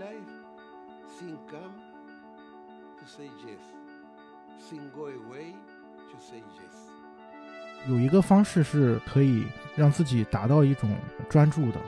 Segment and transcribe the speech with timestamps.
[0.00, 0.32] life,
[1.18, 1.74] thing come,
[2.98, 3.60] to say yes.
[4.68, 5.52] Thing go away,
[6.10, 6.74] to say yes.
[7.86, 9.46] 有一个方式是可以
[9.76, 10.96] 让自己达到一种
[11.28, 11.78] 专注的，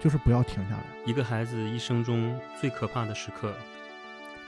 [0.00, 0.82] 就是不要停下来。
[1.04, 3.54] 一个孩子一生中最可怕的时刻，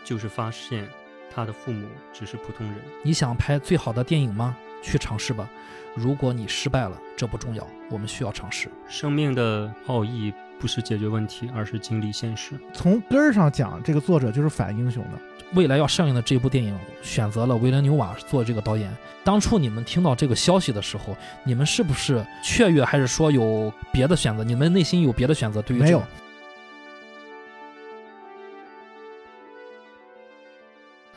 [0.02, 0.88] 就是发现
[1.30, 2.76] 他的父母只是普通人。
[3.02, 4.56] 你想拍最好的电影吗？
[4.80, 5.46] 去尝试吧。
[5.94, 8.70] 如果你失败了，这不重要，我们需要尝试。
[8.88, 12.58] 生命的奥义不是解决问题，而是经历现实。
[12.74, 15.10] 从根儿上讲，这个作者就是反英雄的。
[15.54, 18.94] 未来要上映的这部电影选择了维伦纽瓦做这个导演。
[19.24, 24.44] 当初你们听到这个消息的时候，你们是不是雀跃，还是说有别的选择？
[24.44, 25.62] 你们内心有别的选择？
[25.62, 26.02] 对于没有，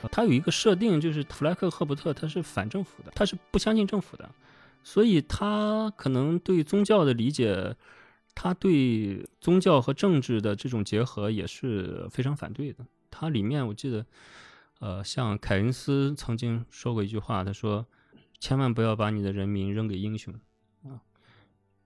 [0.09, 4.30] 他有一个设定，就是弗莱克赫伯特他是反政府的，他是不相信政府的，
[4.81, 7.76] 所以他可能对宗教的理解，
[8.33, 12.85] 他对宗教和政治的这种结合也是非常反对的。
[13.09, 14.05] 他里面我记得，
[14.79, 17.85] 呃，像凯恩斯曾经说过一句话，他说
[18.39, 20.33] ：“千万不要把你的人民扔给英雄，
[20.83, 21.02] 啊，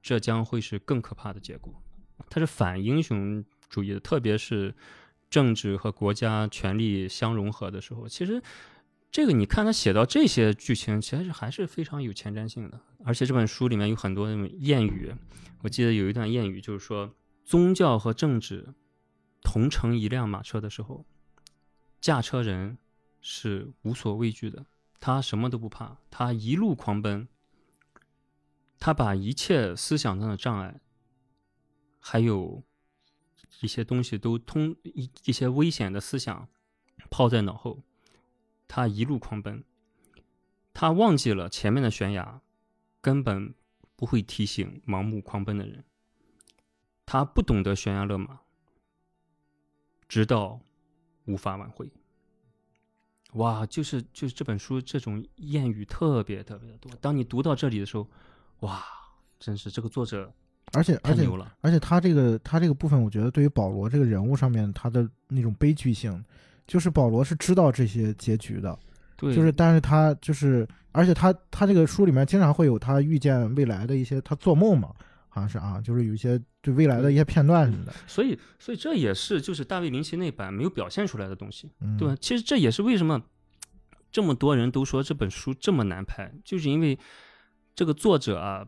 [0.02, 1.74] 这将会是更可怕的结果。”
[2.30, 4.74] 他是反英雄主义的，特别是。
[5.28, 8.42] 政治和国家权力相融合的时候，其实
[9.16, 12.82] 这个你看他写到这些剧情，其实还是非常有前瞻性的。
[13.06, 15.16] 而且这本书里面有很多那种谚语，
[15.62, 18.74] 我记得有一段谚语就是说，宗教和政治
[19.42, 21.06] 同乘一辆马车的时候，
[22.02, 22.78] 驾车人
[23.22, 24.66] 是无所畏惧的，
[25.00, 27.30] 他什么都不怕，他一路狂奔，
[28.78, 30.82] 他把一切思想上的障碍，
[32.02, 32.66] 还有。
[33.62, 36.50] 一些东西都通一一些危险的思想
[37.10, 37.85] 抛在脑后，
[38.68, 39.64] 他一路狂奔，
[40.74, 42.42] 他忘记了前面的悬崖
[43.02, 43.54] 根本
[43.96, 45.84] 不会提醒盲目狂奔的人，
[47.06, 48.40] 他不懂得悬崖勒马，
[50.08, 50.60] 直到
[51.26, 51.92] 无法挽回。
[53.34, 56.90] 哇，就是就是这本书这种谚语特别特别的多。
[57.02, 58.08] 当你读到这里的时候，
[58.62, 58.84] 哇，
[59.40, 60.34] 真是这个作者。
[60.74, 61.30] 而且而且
[61.62, 66.26] 而且他这个他这个部分，我觉得对于保罗这个人物上面他的那种悲剧性，
[66.68, 68.78] 就是保罗是知道这些结局的，
[69.18, 74.90] 对，就是但是他就是而且他他这个书里面经常会有他预见未来的一些他做梦嘛，
[75.30, 82.16] 好像是啊，就是有一些对未来的一些片段什么的，所以所以这也是就是大卫林奇那版没有表现出来的东西，嗯、对吧？
[82.20, 83.22] 其实这也是为什么
[84.12, 86.98] 这么多人都说这本书这么难拍，就是因为
[87.76, 88.68] 这个作者啊。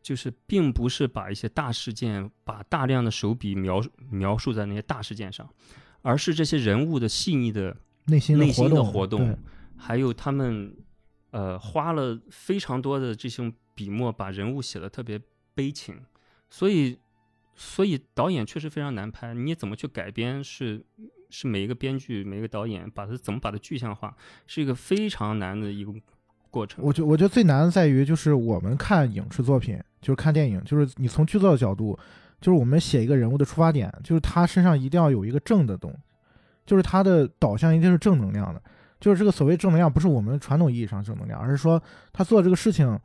[0.00, 5.46] 就是并不是把一些大事件，把大量的手笔描描述在那些大事件上，
[6.08, 7.76] 而是这些人物的细腻的
[8.06, 9.38] 内心内心的活动，
[9.76, 10.74] 还有他们
[11.32, 15.20] 呃花了非常多的这种笔墨，把人物写的特别
[15.54, 15.94] 悲情，
[16.48, 16.98] 所以
[17.54, 19.34] 所以导演确实非常难拍。
[19.34, 20.42] 你怎么去改编？
[20.42, 20.82] 是
[21.28, 25.92] 是每一个编剧、每一个导演把它怎么把它具象化，是一个非常难的一个。
[26.50, 31.96] 过程，我觉我觉得最难的在于，就是我们看影视作品，就是看电影，就是你从剧作的角度，
[32.40, 35.98] 就是我们写一个人物的出发点，就是他身上一定要有一个正的东西，
[36.66, 38.62] 就是他的导向一定是正能量的，
[39.00, 41.82] 就是这个所谓正能量，不是我们传统意义上正能量，而是说
[42.12, 42.98] 他做这个事情，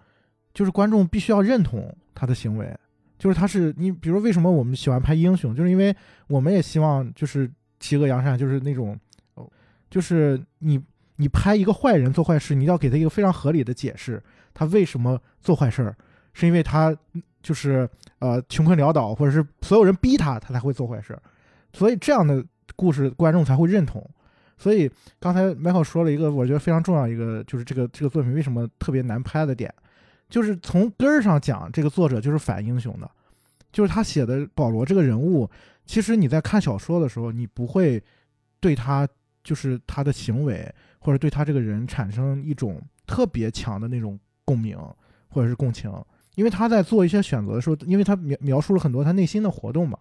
[0.53, 2.75] 就是观众必须要认同他的行为，
[3.17, 5.95] 就是他是你，比如为什么我们喜欢拍英雄，就是因为
[6.27, 8.99] 我们也希望就是欺恶扬善，就是那种，
[9.89, 10.81] 就是你。
[11.17, 14.21] 你拍一个坏人做坏事，你要给他一个非常合理的解释，
[14.51, 15.95] 他为什么做坏事儿，
[16.33, 16.93] 是因为他
[17.43, 17.87] 就是
[18.17, 21.15] 呃穷困潦倒，或者是所有人逼他，他才会做坏事，
[21.73, 22.43] 所以这样的
[22.75, 24.03] 故事观众才会认同。
[24.57, 24.89] 所以
[25.19, 29.71] 刚才 Michael 说了一个我觉得非常重要一个，就是这个这个作品为什么特别难拍的点，
[30.29, 33.11] 就是从根儿上讲，这个作者就是反英雄的，
[33.71, 35.47] 就是他写的保罗这个人物，
[35.85, 38.01] 其实你在看小说的时候，你不会
[38.59, 39.07] 对他
[39.43, 40.73] 就是他的行为。
[41.05, 44.77] 或者对他这个人产生一种特别强的那种共鸣，
[45.27, 45.91] 或者是共情，
[46.35, 49.97] 因为他在做一些选择的时候，因为他描描述了很多他内心的活动嘛。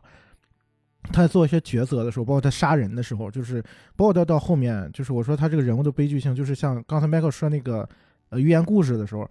[1.12, 3.60] 他在做一些抉择的时候，包括他杀人的时候，就是
[3.96, 7.88] 包括到到后面，就是我说他这个人物的悲剧性，就是像刚才 Michael 说那个
[8.30, 9.28] 呃寓言故事的时候，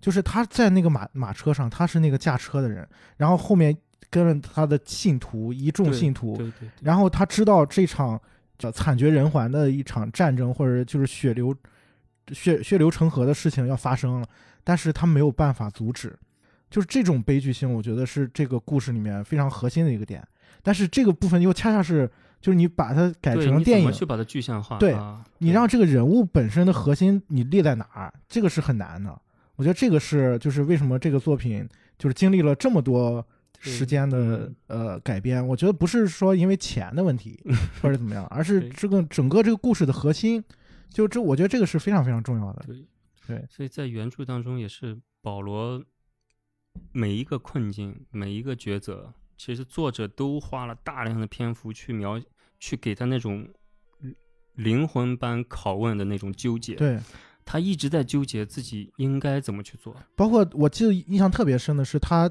[0.00, 2.86] 就是他在那个马马车上，他是那个驾车的人，
[3.16, 3.76] 然后后面
[4.10, 6.38] 跟了他的信徒一众信徒，
[6.82, 8.20] 然后他知道这场。
[8.56, 11.52] 叫惨绝人寰的一场战争，或者就是血流、
[12.28, 14.28] 血血流成河的事情要发生了，
[14.62, 16.16] 但是他没有办法阻止，
[16.74, 20.26] 就是这种悲剧性，我觉得是这个故事里面非常核心的一个点。
[20.60, 22.10] 但是这个部分又恰恰是，
[22.40, 24.92] 就是你把它改成电影，去把它具象化，对
[25.38, 29.16] 你让这个人物本身的核心你列在哪儿，这个是很难的。
[29.54, 31.64] 我觉得这个是就是为什么这个作品
[31.96, 33.24] 就是经历了这么多
[33.60, 37.40] 时间的呃改编，我觉得不是说因为钱的问题
[37.80, 40.42] 或者怎么样，而是这个整个这个故事的核心，
[40.90, 42.64] 就这我觉得这个是非常非常重要的。
[42.66, 42.84] 对
[43.28, 45.84] 对所以在原著当中也是保罗
[46.92, 52.20] 每一个困境、每一个抉择，其实作者都花了大量的篇幅去描，
[52.58, 53.48] 去给他那种
[54.54, 56.74] 灵魂般拷问的那种纠结。
[56.76, 57.00] 对，
[57.44, 59.94] 他一直在纠结自己应该怎么去做。
[60.14, 62.30] 包括我记得印象特别深的是他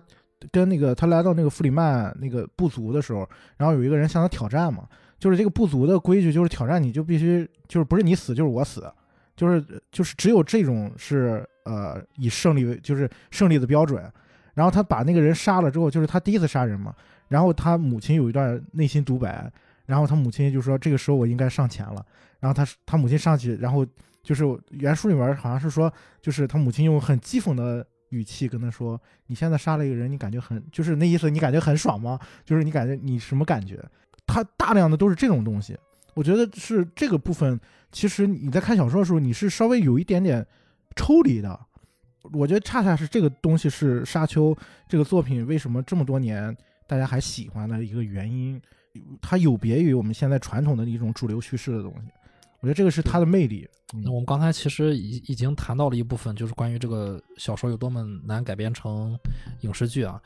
[0.51, 4.88] 跟那个他来到那个弗里曼那个部族的时候，然后有一个人向他挑战嘛，
[5.19, 8.89] 就是这个部族的规矩就是挑战你就必须就是不是你死就是我死，
[9.36, 14.12] 就是就是只有这种是呃以胜利为就是胜利的标准。
[14.54, 16.94] 然后他把那个人杀了之后，就是他第一次杀人嘛。
[17.28, 19.52] 然后他母亲有一段内心独白，
[19.86, 22.06] 然后他母亲就说这个时候我应该上前了。
[22.40, 23.86] 然后他他母亲上去，然后
[24.22, 25.92] 就是原书里面好像是说，
[26.22, 32.20] 就是他母亲用很讥讽的语气跟他说：“你现在杀了一个人，你感觉很就是那意思，你感觉很爽吗？
[32.46, 33.84] 就是你感觉你什么感觉？”
[34.28, 35.76] 他大量的都是这种东西，
[36.14, 37.60] 我觉得是这个部分。
[37.92, 40.46] 其实你在看小说的时候，你是稍微有一点点
[40.96, 41.60] 抽离的。
[42.31, 44.56] 我觉得恰恰是这个东西是《沙丘》
[44.88, 46.56] 这个作品为什么这么多年
[46.88, 48.62] 大家还喜欢的一个原因。
[49.20, 52.12] 它有别于我们现在传统的一种主流叙事的东西，
[52.60, 53.68] 我觉得这个是它的魅力。
[54.04, 59.18] 那我们刚才其实已已经谈到了一部分，就是关于这个小说有多么难改编成
[59.62, 60.22] 影视剧啊。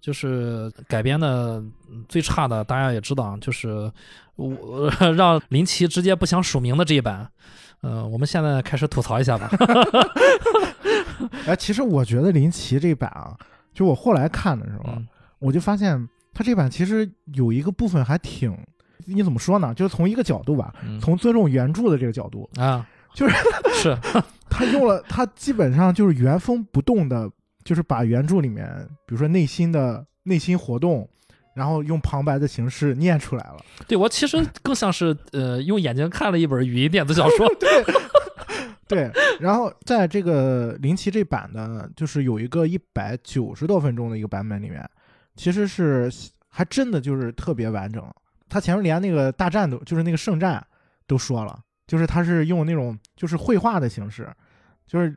[0.00, 3.92] 就是改编的嗯最差的，大家也知道啊，就是
[4.36, 7.30] 我 让林奇直接不想署名的这一版。
[7.82, 9.50] 呃，我们现在开始吐槽一下吧。
[11.46, 13.36] 哎，其实我觉得林奇这版啊，
[13.72, 15.06] 就我后来看的时候，嗯
[15.38, 18.56] 我就发现他这版其实有一个部分还挺，
[19.04, 19.74] 你怎么说呢？
[19.74, 23.34] 就是从一个角度吧，嗯从尊重原著的这个角度，啊，就是
[23.82, 23.98] 是
[24.48, 27.30] 他用了他基本上就是原封不动的，
[27.64, 28.66] 就是把原著里面，
[29.06, 31.06] 比如说内心的内心活动，
[31.54, 33.56] 然后用旁白的形式念出来了。
[33.86, 37.46] 对我其实更像是呃用眼睛看了一本语音电子小说。
[37.60, 37.68] 对，
[38.88, 39.10] 对
[39.40, 44.88] 然后在这个林奇这版的，就是有一个一百九十多分钟的一个版本里面，
[45.34, 46.10] 其实是
[46.48, 48.04] 还真的就是特别完整。
[48.48, 50.64] 他前面连那个大战都，就是那个圣战
[51.06, 54.28] 都说了，就是他是用那种就是绘画的形式，
[54.86, 55.16] 就是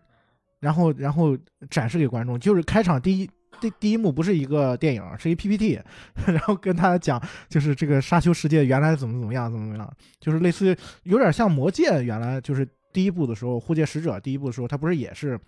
[0.60, 1.38] 然后然后
[1.70, 3.30] 展示给观众，就是开场第一。
[3.60, 5.82] 第第一幕不是一个电影，是一 PPT，
[6.28, 15.40] 然后跟他讲，就是这个沙丘世界原来怎么怎么样，怎么怎么样，就是类似于有点像魔戒原来就是第一部的时候，护戒使者第一部的时候，他不是也是，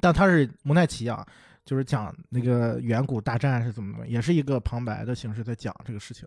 [0.00, 1.26] 但他是蒙太奇啊，
[1.64, 6.26] 就是讲那个远古大战是怎么怎么，也是一个旁白的形式在讲这个事情。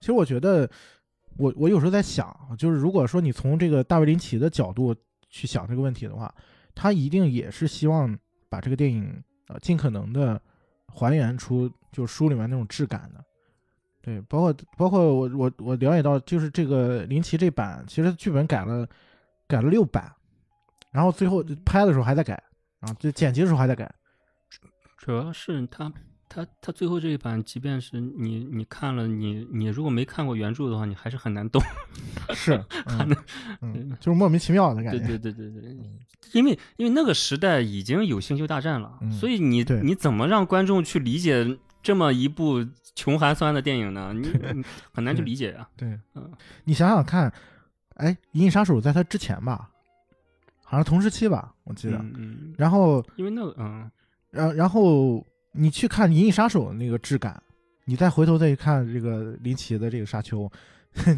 [0.00, 0.68] 其实我觉得，
[1.36, 4.94] 我我有时候在想，就是如果说你从这个大卫林奇的角度
[5.28, 6.32] 去想这个问题的话，
[6.74, 8.16] 他一定也是希望
[8.48, 10.40] 把这个电影呃尽可能的
[10.86, 13.24] 还原出就书里面那种质感的。
[14.02, 18.86] 对，包括包括我我我了解到，就是这个林奇这版，其实剧本改了
[19.48, 20.12] 改了六版，
[20.90, 22.34] 然后最后拍的时候还在改，
[22.80, 23.92] 啊，就剪辑的时候还在改。
[24.96, 25.92] 主要是他
[26.28, 31.62] 他他最后这一版，即便是你你看了，你你如果没看过原著的话，你还是很难懂。
[32.34, 33.16] 是，还嗯能
[33.60, 34.98] 嗯，就是莫名其妙的感觉。
[34.98, 35.76] 对对对对对，
[36.32, 44.12] 因为因为那个时代已经有星球大战了，嗯所以你你怎么让观众去理解这么一部穷寒酸的电影呢？
[44.12, 45.68] 你你很难去理解啊。
[45.76, 46.32] 对，嗯
[46.64, 47.32] 你想想看，
[47.96, 49.70] 哎，《银翼杀手》在他之前吧，
[50.64, 51.98] 好像同时期吧，我记得。
[51.98, 53.90] 嗯嗯，然后，因为那个嗯
[54.30, 57.42] 然然后你去看《银翼杀手》那个质感，
[57.84, 60.50] 你再回头再去看这个林奇的这个《沙丘》，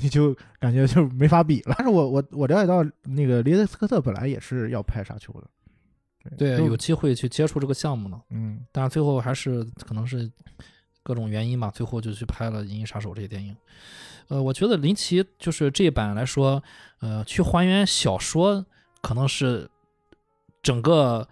[0.01, 1.75] 你就感觉就没法比了。
[1.79, 5.47] 但是我我我了解到，那个雷德斯科特本来也是要拍《沙丘》的。
[6.37, 10.31] 对，就有机会去接触这个项目呢，嗯但最后还是可能是
[11.09, 13.57] 各种原因嘛，最后就去拍了《银翼杀手》这些电影。
[14.29, 16.63] 呃，我觉得林奇就是这一版来说，
[17.01, 18.67] 呃，去还原小说
[19.01, 19.71] 可能是
[20.63, 21.27] 整个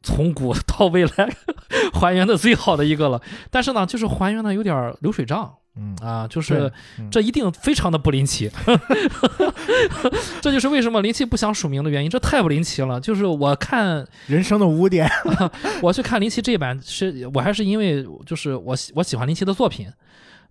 [0.00, 1.36] 从古 到未来
[1.92, 3.20] 还原的最好的一个了。
[3.50, 6.72] 但是呢，就是还原的有点流水账嗯，啊，就是
[7.10, 8.50] 这一定非常的不林奇。
[10.40, 12.98] 这就是为什么林奇不想署名的原因，这太不林奇了。
[12.98, 15.06] 就是我看 人生的污点。
[15.82, 19.86] 我去看林奇这一版，是我还是因为就是我喜我喜欢林奇的作品，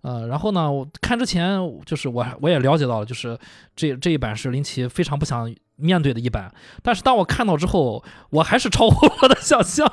[0.02, 3.36] 呃，然后呢，我看之前就是我我也了解到了，就是
[3.74, 6.52] 这这一版是林奇非常不想面对的一版，
[6.82, 9.90] 但是当我看到之后，我还是超乎了我的想象，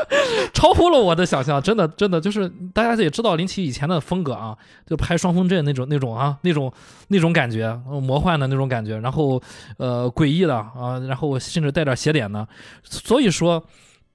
[0.54, 6.72] 超乎了我的想象，真的真的就是大家也知道林奇以前的风格啊，就拍双峰镇那种那种啊那种
[7.08, 9.42] 那种感觉，魔幻的那种感觉，然后
[9.78, 12.46] 呃诡异的啊，然后甚至带点邪点的，
[12.84, 13.64] 所以说。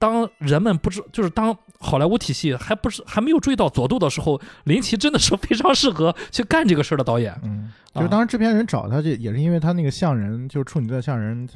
[0.00, 7.38] 当人们不知，就是当好莱坞体系还不是还没有注意到佐渡的时候，林奇真的是非常适合去干这个事儿的导演。
[7.42, 11.48] 嗯，啊就是当时制片人找他，这也是因为他那个像人，就是处女座像人，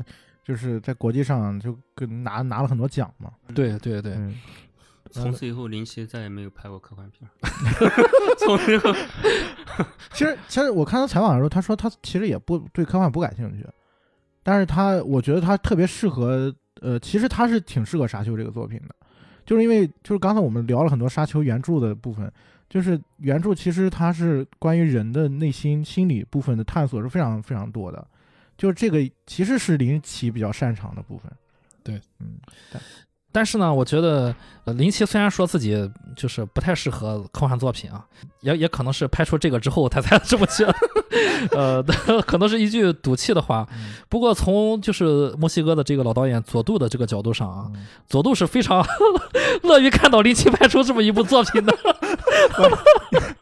[0.44, 3.30] 就是在国际上就跟拿拿了很多奖嘛。
[3.54, 4.34] 对对对，嗯，
[5.10, 7.30] 从此以后，林奇再也没有拍过科幻片儿。
[8.38, 8.94] 从那个
[10.12, 13.66] 其实其实我看他采访的时候，他说他其实也不对科幻不感兴趣，
[14.42, 18.94] 但是他我觉得他特别适合，呃，其实他是挺适合《沙丘》这个作品的，
[19.44, 22.30] 就是因为就是刚才我们聊了很多《沙丘》原著的部分，
[22.68, 28.06] 就是原著其实它是关于人的内心心理部分的探索是非常非常多的，
[28.56, 31.30] 就是这个其实是林奇比较擅长的部分。
[31.82, 32.38] 对，嗯，
[33.32, 34.34] 但是呢，我觉得
[34.64, 38.04] 呃林奇虽然说自己就是不太适合科幻作品啊，
[38.40, 40.68] 也也可能是拍出这个之后他才这么想，
[41.52, 41.82] 呃，
[42.26, 43.66] 可能是一句赌气的话。
[43.74, 48.84] 嗯不过从就是墨西哥的这个老导演佐杜的这个角度上啊，嗯佐杜是非常
[49.64, 51.74] 乐于看到林奇拍出这么一部作品的。
[52.58, 52.78] 我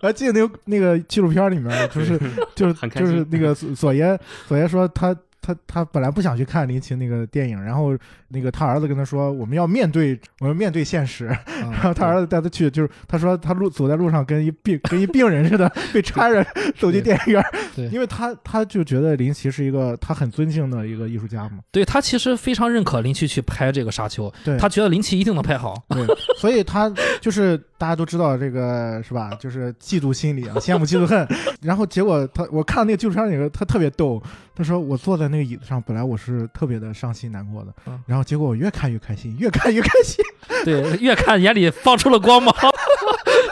[0.06, 2.18] 还记得那个那个纪录片里面， 就是
[2.54, 7.96] 就是就是那个佐佐爷佐爷说他他他本来不想去看林奇那个电影，然后
[8.28, 11.26] 那个他儿子跟他说我们要面对我们面对现实，
[11.58, 16.46] 然后他儿子带他去，就是他说他路走在路上跟一病跟一病人似的被搀着
[16.78, 17.44] 走进电影院，
[17.74, 25.74] 对因为他他就觉得林奇是一个他很尊敬的一个艺术家嘛，对他其实非常认可林奇去拍这个《沙丘》，对，他觉得林奇一定能拍好。
[25.88, 26.06] 对，
[26.38, 29.30] 所以他就是大家都知道这个是吧？
[29.40, 31.26] 就是嫉妒心理啊，羡慕嫉妒恨。
[31.62, 34.22] 然后结果他，我看那个纪录片里头，他特别逗。
[34.60, 40.22] 他说我坐在那个椅子上，本来我是特别的伤心难过的嗯，然后结果我越看越开心，越看越开心。
[40.66, 42.54] 对，越看眼里放出了光芒，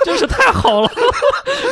[0.05, 0.91] 真是太好了。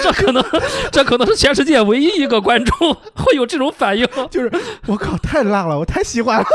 [0.02, 0.44] 这可能，
[0.90, 4.06] 这可能是全世界唯一一个观众会有这种反应。
[4.30, 4.50] 就是
[4.86, 6.46] 我靠，太辣了，我太喜欢了。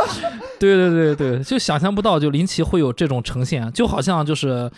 [0.59, 4.71] 对对对对，就想象不到，就林奇会有这种呈现，就好像就是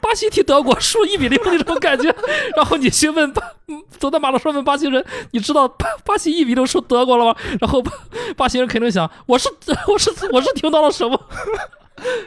[0.00, 2.14] 巴西踢德国输一比零那种感觉。
[2.56, 7.36] 然后你去问巴，嗯走到马路上问巴西人，你知道巴巴西一比零输德国了吗？
[7.60, 7.92] 然后巴
[8.36, 9.48] 巴西人肯定想，我是
[9.86, 11.20] 我是我是听到了什么？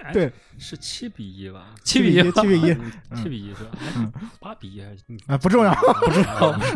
[0.04, 1.68] 哎 对，是七比一吧？
[1.84, 3.72] 七比一，七比一嗯七比一是吧？
[3.96, 6.24] 嗯八比一还是啊，不重要，不重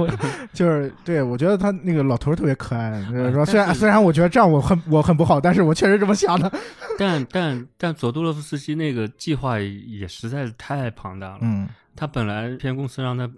[0.08, 0.16] 要。
[0.54, 3.02] 就是对我觉得他那个老头特别可爱。
[3.06, 6.52] 就是说，虽然虽然我觉得这样我很我很不好，但是我确实这么想的。
[6.98, 11.40] 但但但佐杜洛夫斯基那个计划也实在是太庞大了。
[11.42, 13.30] 嗯，他本来片公司让他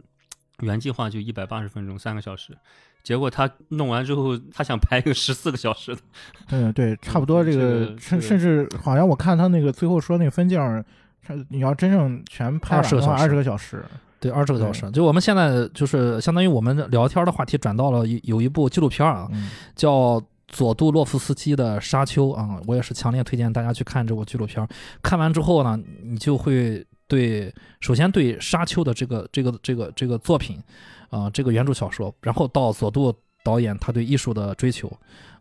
[0.59, 2.57] 原计划就一百八十分钟，三个小时，
[3.03, 6.01] 结果他弄完之后，他想拍一个十四个小时的。
[6.51, 10.83] 嗯，对，差不多这这个甚甚至好像我看他那个最后说那个分镜儿，
[11.49, 13.83] 你要真正全拍完20个的话，小时二十个小时。
[14.19, 14.89] 对，二十个小时。
[14.91, 24.65] 就我们现在就是相当于我们聊天的话题转到了有有一部纪录片啊，嗯叫佐杜洛夫斯基的《沙丘》啊，我也是强烈推荐大家去看这部纪录片。
[25.01, 30.57] 看完之后呢，你就会对首先对《沙丘》的这个这个这个这个作品
[31.15, 34.91] 啊、这个原著小说，然后到佐杜导演他对艺术的追求。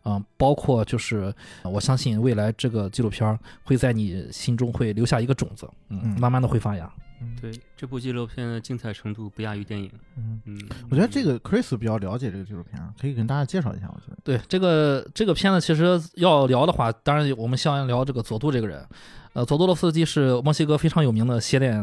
[0.03, 6.91] 啊、包括就是，呃我相信未来这个纪录片儿会在你心中会留下一个种子，嗯，嗯慢慢的会发芽。
[7.21, 9.89] 嗯，对，这部纪录片的精彩程度不亚于电影。
[10.17, 10.61] 嗯，嗯，
[10.91, 13.89] 我觉得这个 Chris 比较了解这个纪录片儿，可以跟大家介绍一下。
[13.95, 18.85] 我觉得，对这个这个片子，其实要聊的话，当然我们先聊这个佐杜这个人。
[19.31, 21.81] 呃，佐杜洛夫斯基是墨西哥非常有名的邪典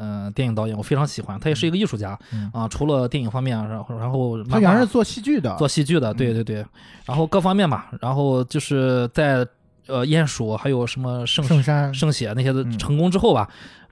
[0.00, 1.38] 呃电影导演，我非常喜欢。
[1.38, 6.34] 他也是一个艺术家嗯，啊，除了电影方面，然后然后他原来是做戏剧的，做戏剧的，对嗯。
[6.34, 6.66] 对对，
[7.04, 9.46] 然后各方面吧，然后就是在
[9.86, 12.78] 呃鼹鼠还有什么圣圣山，圣血那些的嗯。
[12.78, 13.48] 成功之后吧，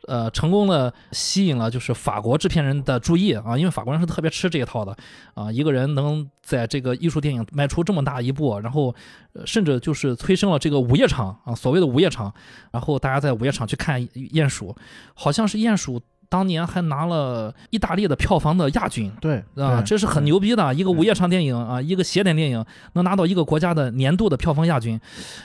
[0.08, 4.96] 呃，成功的吸引了就是法国制片人的注意啊，因为法国人是特别吃这一套的
[5.34, 8.94] 啊，一个人能在这个艺术电影迈出这么大一步，然后、
[9.44, 12.32] 甚至就是催生了这个午夜场啊，所谓的午夜场，
[12.72, 14.74] 然后大家在午夜场去看鼹鼠，
[15.14, 16.00] 好像是鼹鼠。
[16.28, 25.00] 当年还拿了意大利的票房的亚军，对啊，对这是很牛逼的一个午夜场电影啊，一个邪典电影能拿到一个国家的年度的票房亚军，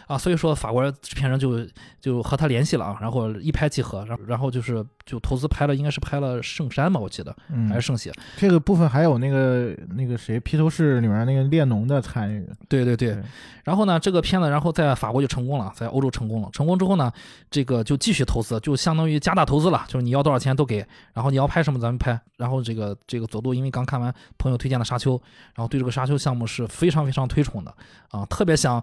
[0.07, 1.65] 啊，所以说法国制片人就
[2.01, 13.23] 就和他联系了啊，然后一拍即合，然后然后就是就投资拍了，应该是拍了《圣山》吧，我记得嗯还是《圣血》，这个部分还有那个那个谁披头士里面那个列侬的参与，对对对对。
[13.63, 17.09] 然后呢，这个片子然后在法国就成功了，在欧洲成功了，成功之后呢，
[17.49, 20.72] 这个就继续投资，就相当于加大投资了，就是你要多少钱都给，
[21.13, 25.17] 然后你要拍什么咱们拍，然后这个这个佐杜因为刚看完朋友推荐的《沙丘》，
[25.55, 27.75] 然后对这个《沙丘》项目是非常非常推崇的
[28.09, 28.81] 啊，特别想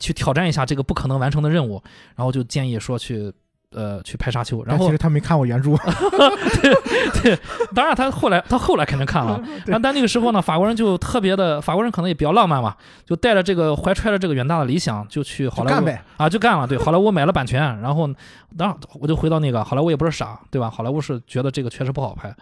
[0.00, 1.82] 去挑战一下这个不可能完成的任务，
[2.16, 3.32] 然后就建议说去。
[3.74, 5.70] 呃，去拍沙丘，然后其实他没看过原著
[6.62, 6.74] 对，
[7.22, 7.38] 对，
[7.74, 16.66] 当然他后来他后来肯定看了， 但但那个时候呢，法国人就特别的，法国人可能也比较浪漫嘛，就带着这个怀揣着这个远大的理想，就去好莱坞干呗，啊，就干了。
[16.66, 18.08] 对，好莱坞买了版权，然后
[18.56, 20.70] 当然我就回到那个好莱坞也不是傻，对吧？
[20.70, 22.34] 好莱坞是觉得这个确实不好拍，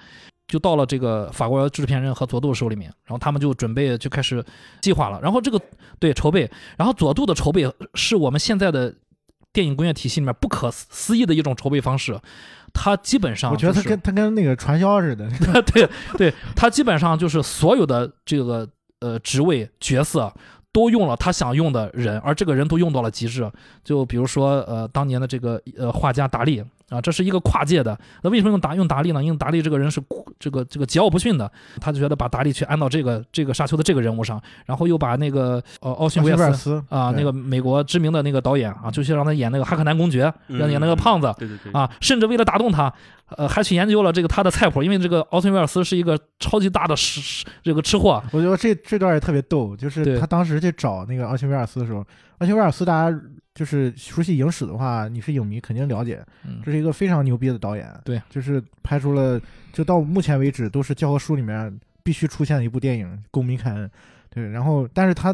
[0.48, 4.44] 就到了这个法国制片人和佐杜手里面，然后他们就准备就开始
[4.80, 5.20] 计划了。
[5.22, 5.60] 然后这个
[5.98, 8.92] 对筹备，然后佐杜的筹备是我们现在的
[9.52, 12.18] 电影工业体系里面不可思议的一种筹备方式，
[12.72, 15.28] 它基本上、就是、我觉得他跟他跟那个传销似的，
[15.62, 18.68] 对 对，他基本上就是所有的这个
[19.00, 20.32] 呃职位角色
[20.72, 23.50] 都用了他想用的人，而这个人都用到了极致。
[23.82, 27.98] 就比如说呃当年的这个呃画家达利啊，这是一个跨界的。
[28.22, 29.24] 那为什么用达用达利呢？
[29.24, 30.00] 因为达利这个人是
[30.38, 36.60] 这个这个桀骜不驯的，他就觉得把达利去安到这个这个沙丘的这个人物上，然后又把那个呃奥逊威尔斯。
[36.60, 42.92] 斯啊，那个美国知名的那个导演啊，就去让他演那个哈克南公爵，让他演那个胖子，对对对，啊，甚至为了打动他，
[43.36, 48.22] 呃，还去研究了这个他的菜谱，因为这个奥逊威尔斯是一个超级大的吃这个吃货。
[48.32, 52.04] 我觉得这这段也特别逗，就是他当时去找那个奥逊威尔斯的时候，
[52.38, 53.20] 奥逊威尔斯大家
[53.60, 59.38] 就是熟悉影史的话，你是影迷肯定了解，嗯这是一个非常牛逼的导演，对，就是拍出了
[59.70, 63.86] 就到目前为止都是教科书里面必须出现的一部电影《公民凯恩》，
[64.30, 65.28] 对，然后但是他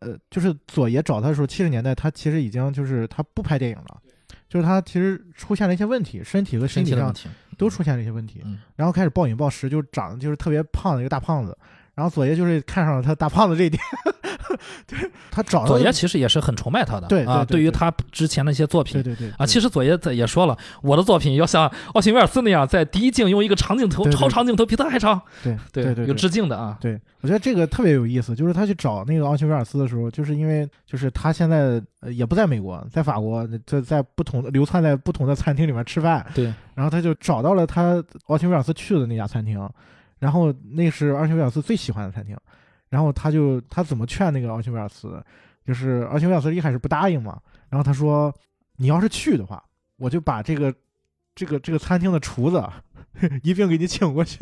[0.00, 4.00] 呃，就是佐爷找他的时候，七十年代他其实已经就是他不拍电影了。
[4.48, 11.56] 就是他其实出现了一些问题，身体和心理上身体上都出现了一些问题，嗯然后开始暴饮暴食，就长得就是特别胖的一个大胖子。
[11.94, 13.80] 然后佐爷就是看上了他大胖子这一点，
[14.86, 14.98] 对
[15.30, 17.62] 他找到佐爷其实也是很崇拜他的，啊，对对对对。
[17.62, 39.68] 于他之前的一些作品对对对啊，其实佐爷在也说了，我的作品要像奥辛威尔斯那样，在第一镜用一个长镜头、对对超长镜头比他还长， 对对对有致敬的啊，对，我觉得这个特别有意思，就是他去找那个奥逊威尔斯的时候，就是因为就是他现在呃也不在美国，在法国，在在不同的流窜在不同的餐厅里面吃饭，对，然后他就找到了他奥逊威尔斯去的那家餐厅，
[40.18, 42.36] 然后那是奥逊威尔斯最喜欢的餐厅，
[42.90, 45.24] 然后他就他怎么劝那个奥逊威尔斯，
[45.64, 48.34] 就是奥逊威尔斯一开始不答应嘛，然后他说
[48.76, 49.64] 你要是去的话，
[49.96, 50.74] 我就把这个
[51.34, 52.62] 这个这个餐厅的厨子
[53.42, 54.38] 一并给你请过去，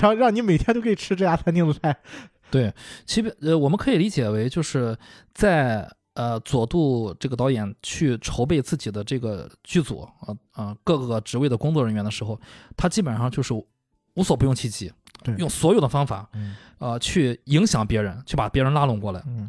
[0.00, 1.96] 然后让你每天都可以吃这家餐厅的菜。
[2.50, 2.72] 对
[3.06, 4.94] 其实呃，我们可以理解为就是
[5.32, 12.38] 在呃佐杜这个导演去筹备自己的这个剧组啊啊、各个职位的工作人员的时候，
[12.76, 13.54] 他基本上就是
[14.14, 14.92] 无所不用其极，
[15.38, 16.54] 用所有的方法嗯。
[16.78, 19.48] 呃去影响别人，去把别人拉拢过来，嗯，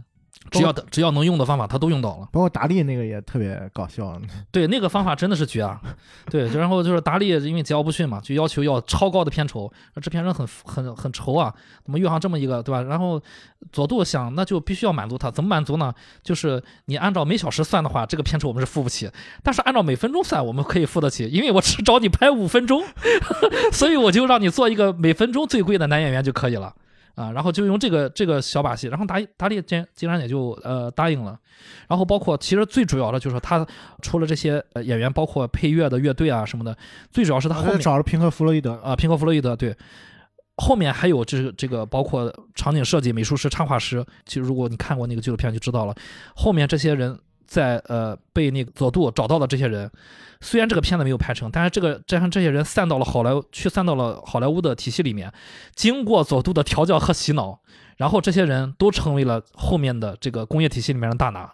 [0.51, 2.27] 只要只要能用的方法他都用到了。
[2.32, 4.19] 包括达利那个也特别搞笑，
[4.51, 5.82] 对，那个方法真的是绝啊！
[6.29, 11.53] 对，然后就是达利因为桀骜不驯嘛，就要求要超高的片酬，制片人很很很愁啊，
[11.84, 12.82] 怎么遇上这么一个对吧？
[12.82, 13.21] 然后
[13.71, 15.93] 佐杜想，那就必须要满足他，怎么满足呢？
[16.21, 19.10] 就是你按照每小时算的话，这个片酬我们是付不起，
[19.41, 22.84] 但是按照每分钟算，我们可以付得起，因为我只找你拍五分钟，
[23.71, 26.73] 所以我就让你做一个每分钟最贵的男演员就可以了。
[27.15, 31.39] 啊，然后就用这个这个小把戏，然后达达利竟竟然也就呃答应了，
[31.88, 33.65] 然后包括其实最主要的就是他
[34.02, 36.76] 除了这些呃演员，包括配乐的乐队啊什么的，
[37.12, 39.76] 最主要是他后面找了平克·弗洛伊德，啊，平克·弗洛伊德对，
[40.58, 45.95] 后面还有就是这个包括场景设计、美术师、插画师，其实如果你看过那个纪录片就知道了，
[46.36, 49.89] 后面这些人在呃被那个佐杜找到的这些人，
[50.43, 55.32] 虽然这个片子没有拍成，但是这个加上这些人散到了好莱坞，去散到了好莱坞的体系里面，
[55.73, 57.60] 经过佐杜的调教和洗脑，
[57.97, 61.53] 然后这些人都成为了后面的这个工业体系里面的大拿。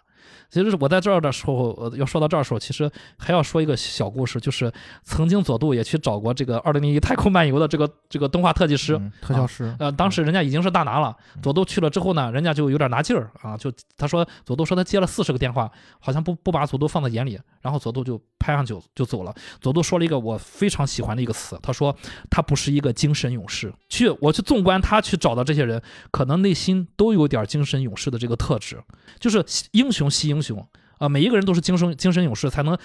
[0.50, 4.70] 其实我在这儿的时候，呃，要说到这儿的时候，其实还要说一个小故事，就是
[5.04, 19.34] 曾经佐渡也去找过这个《二零零一太空漫游》的这个这个动画特技师，嗯特效师，呃，当时人家已经是大拿了，佐渡去了之后呢，人家就有点拿劲儿啊，就他说佐渡说他接了四十个电话，好像不不把佐渡放在眼里，然后佐渡就拍上酒就走了。
[19.60, 21.94] 佐渡说了一个我非常喜欢的一个词，他说
[22.28, 23.72] 他不是一个精神勇士。
[23.88, 28.82] 去我去纵观他去找的这些人，可能内心都有点精神勇士的这个特质，
[29.18, 30.66] 就是英雄惜英雄。
[30.98, 32.76] 啊，每一个人都是精神精神勇士，才能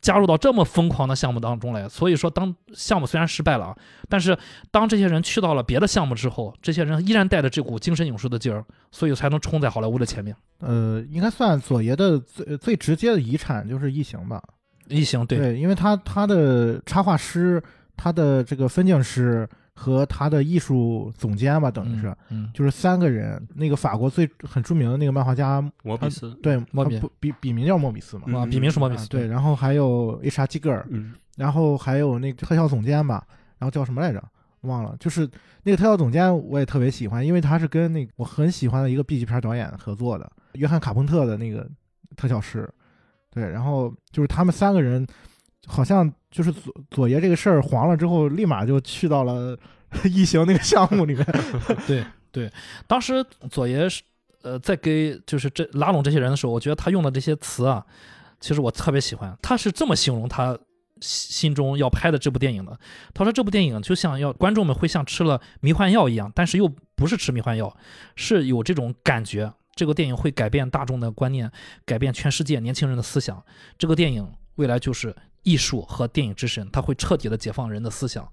[0.00, 1.86] 加入到这么疯狂的项目当中来。
[1.86, 3.76] 所以说，当项目虽然失败了啊，
[4.08, 4.34] 但是
[4.70, 10.34] 当这些人去到了别的项目之后，这些人依然带着这股精神勇士的劲儿，所以才能冲在好莱坞的前面。
[10.60, 14.42] 呃，应该算佐爷的最最直接的遗产就是异形吧？
[14.88, 17.62] 异形对因为他他的插画师、
[17.98, 23.40] 他的这个分镜师和他的艺术总监吧，等于是、嗯，就是三个人。
[23.54, 30.46] 那个法国最很著名的那个漫画家，莫比斯，对，莫比他不笔笔名叫莫比斯嘛，笔名是莫比斯，啊对，然后还有 H.R.
[30.46, 33.26] 基格尔，嗯，然后还有那个特效总监吧，
[33.58, 34.22] 然后叫什么来着？
[34.62, 35.28] 忘了，就是
[35.64, 41.68] 那个特效总监，我也特别喜欢，因为他是跟那个我很喜欢的一个 B 级片导演合作的，约翰卡彭特的那个
[42.14, 42.68] 特效师，
[43.32, 45.04] 对，然后就是他们三个人
[45.66, 49.56] 好像就是左左爷这个事儿黄了之后，立马就去到了
[50.04, 51.24] 异形那个项目里面。
[51.86, 52.50] 对对，
[52.86, 54.02] 当时左爷是
[54.42, 57.84] 呃在给就是这拉拢这些人的时候，我觉得他用的这些词啊，
[58.40, 59.36] 其实我特别喜欢。
[59.42, 60.58] 他是这么形容他
[61.00, 62.78] 心心中要拍的这部电影的。
[63.12, 67.76] 他说这部电影就像要观众们会像吃了迷幻药一样，但是又不是吃迷幻药，
[68.16, 69.52] 是有这种感觉。
[69.74, 71.50] 这个电影会改变大众的观念，
[71.84, 73.42] 改变全世界年轻人的思想。
[73.78, 78.26] 这个电影未来就是艺术和电影之神，他会彻底的解放人的思想。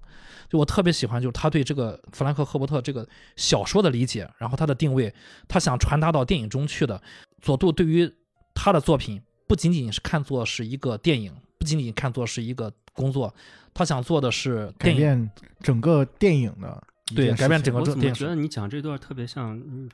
[0.48, 5.14] 就我特别喜欢，就是他对这个弗兰克·赫伯特这个小说的理解，然后他的定位，
[5.46, 7.00] 他想传达到电影中去的。
[7.40, 8.12] 佐杜对于
[8.54, 13.32] 他的作品，不仅仅是看作是一个电影，不仅仅看作是一个工作，
[13.72, 14.92] 他想做的是改。
[14.92, 16.82] 变整个电影的
[17.14, 19.88] 对改变整个我怎么这电视觉得你讲这段特别像嗯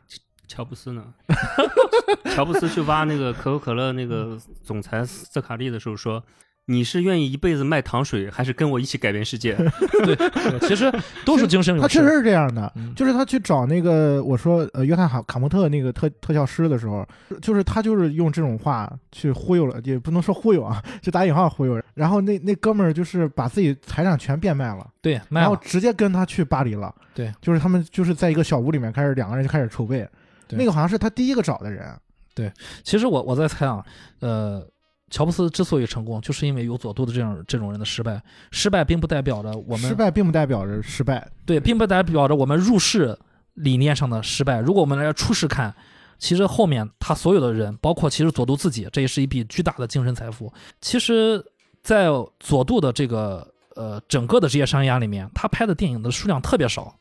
[0.48, 1.12] 乔布斯呢？
[2.35, 6.22] 乔布斯去挖那个可口可乐那个总裁斯卡利的时候说
[6.66, 9.55] ：“你是愿意一辈子卖糖水，还是跟我一起改变世界
[10.05, 10.92] 对，对其实
[11.24, 11.83] 都是精神勇士。
[11.83, 17.07] 他确实是这样的，嗯就是他去找那个我说呃约翰卡卡莫特那个特特效师的时候，
[17.40, 21.85] 就是他就是用这种话去忽悠了，也不能说忽悠啊，就打引号忽悠人。
[21.94, 25.57] 然后那那哥们儿就是把自己财产全变卖了，对，卖然后。
[25.62, 26.94] 直接跟他去巴黎了。
[27.14, 30.07] 对，就是他们就是在一个小屋里面开始两个人就开始筹备，
[30.48, 31.88] 对那个好像是他第一个找的人。
[32.35, 32.52] 对
[32.83, 33.83] 其实我我在猜啊，
[34.20, 34.62] 呃，
[35.16, 38.22] 乔布斯之所以成功，就是因为有佐杜的这样这种人的失败。
[38.50, 43.18] 失败并不代表着我们失败并不代表着失败，对，并不代表着我们入世
[43.55, 44.61] 理念上的失败。
[44.61, 45.74] 如果我们来出世看，
[46.18, 50.52] 其实后面他所有的人，包括其实佐杜自己，这也是一笔巨大的精神财富。
[50.83, 51.42] 其实，
[51.83, 56.94] 在佐杜的这个呃整个的职业生涯里面，他拍的电影的数量特别少，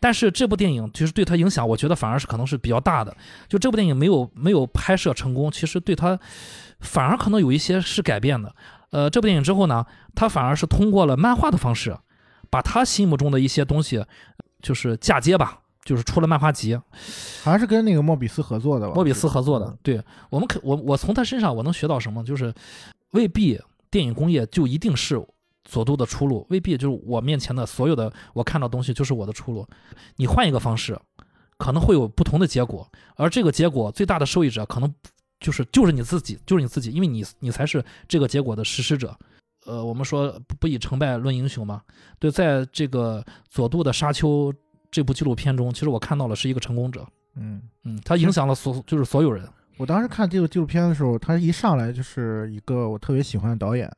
[0.00, 3.14] 但是这部电影其实对他影响，我觉得反而是可能是比较大的。
[3.46, 6.18] 就这部电影没有没有拍摄成功，其实对他
[6.80, 8.54] 反而可能有一些是改变的。
[8.90, 11.96] 呃，这部电影之后呢，他反而是通过了漫画的方式，
[12.48, 14.04] 把他心目中的一些东西，
[14.62, 16.74] 就是嫁接吧，就是出了漫画集，
[17.42, 18.94] 好像是跟那个莫比斯合作的吧？
[18.94, 19.76] 莫比斯合作的。
[19.82, 22.24] 对我们可我我从他身上我能学到什么？
[22.24, 22.54] 就是
[23.10, 23.60] 未必
[23.90, 25.22] 电影工业就一定是
[25.64, 29.66] 佐渡的出路，未必就是我面前的所有的我看到的东西就是我的出路。
[30.16, 30.98] 你换一个方式，
[31.58, 34.94] 可能会有不同的结果，而这个结果最大的受益者可能
[35.40, 39.16] 就是就是你自己，就是你自己，因为你你才是这个结果的实施者。
[39.66, 41.82] 呃，我们说不不以成败论英雄嘛，
[42.18, 44.50] 对，在这个佐渡的《沙丘》
[44.90, 49.46] 这部纪录片中，其实我看到了是一个成功者，嗯，嗯，他影响了所就是所有人，
[49.76, 53.90] 我当时看这个纪录片的时候，他一上来就是一个我特别喜欢的导演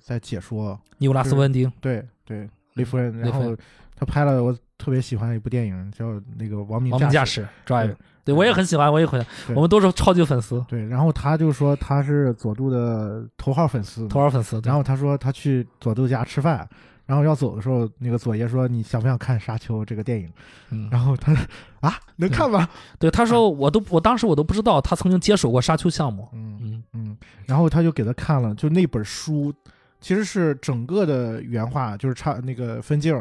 [0.00, 3.54] 在解说，尼古拉斯温丁，对对，雷夫人，然后
[3.94, 7.42] 他拍了我特别喜欢的一部电影叫那个《亡命亡命驾驶》。
[7.44, 7.94] 驶 Drive，
[8.28, 9.56] 对对我也很喜欢，我也很，对。
[9.56, 16.68] 我们都是超级粉丝，对，然后他就说他是佐助的头号粉丝，头号粉丝，然后他说他去佐助家吃饭，
[17.06, 20.30] 然后要走的时候，那个佐爷说你想不想看《沙丘》这个电影？
[20.70, 21.34] 嗯，然后他
[21.80, 22.68] 啊能看吗？
[22.98, 26.58] 对他说我都我当时我都不知道他曾经接手过沙丘项目，嗯。
[26.60, 26.82] 嗯。
[26.94, 29.52] 嗯，然后他就给他看了，就那本书，
[30.00, 33.14] 其实是整个的原画，就是差那个分镜，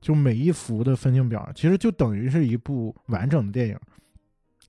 [0.00, 3.78] 就每一幅的分镜表，其实就等于是一部完整的电影。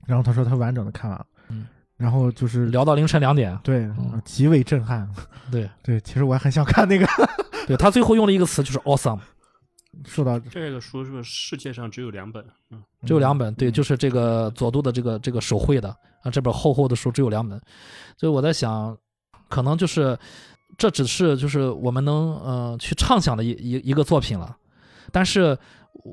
[0.08, 1.66] 然后他说他完整的看完了，嗯，
[1.98, 4.20] 然后就是聊到凌晨两点，对、嗯。
[4.24, 5.06] 极为震撼。
[5.52, 5.68] 对。
[5.82, 7.06] 对，其实我还很想看那个。
[7.68, 9.20] 对，他最后用了一个词就是 awesome，
[10.06, 12.42] 说到？”这个书是不是世界上只有两本？
[12.70, 13.72] 嗯，只有两本，对，嗯。
[13.72, 15.94] 就是这个佐渡的这个这个手绘的。
[16.22, 17.60] 啊，这本厚厚的书只有两本，
[18.16, 18.96] 所以我在想，
[19.48, 20.18] 可能就是
[20.76, 24.56] 这只是就是我们能呃去畅想的一一一个作品了，
[25.12, 25.56] 但是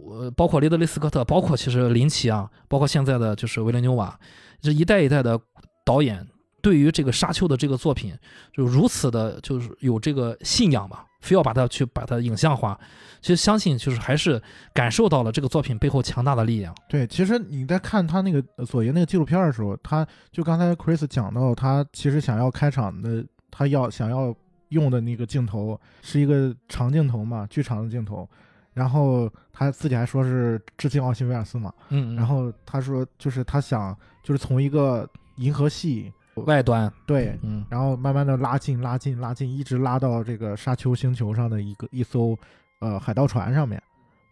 [0.10, 4.20] 呃包括雷德利·斯科特，包括其实林奇啊，包括现在的就是维伦纽瓦，
[4.62, 5.40] 这一代一代的
[5.86, 6.26] 导演
[6.62, 8.18] 对于这个沙丘的这个作品，
[8.54, 12.80] 就如此的就是有这个信仰吧，非要把它去把它影像化。
[13.22, 14.40] 其实相信就是还是
[14.72, 16.76] 感受到了这个作品背后强大的力量。
[16.88, 24.36] 对，其实你在看他那个呃佐爷那个纪录片的时候，他就刚才 Chris 讲到，他其实想要开场的，他要想要
[24.70, 28.30] 用的那个镜头是一个长镜头嘛，巨长的镜头。
[28.76, 31.74] 然后他自己还说是致敬奥西维尔斯嘛。
[31.90, 42.38] 嗯，嗯然后他说，就是他想就是从一个银河系外端，对，嗯然后慢慢的拉近、拉近、拉近，一直拉到这个沙丘星球上的一个一艘
[42.80, 43.82] 呃海盗船上面。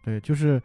[0.03, 0.61] 对，就是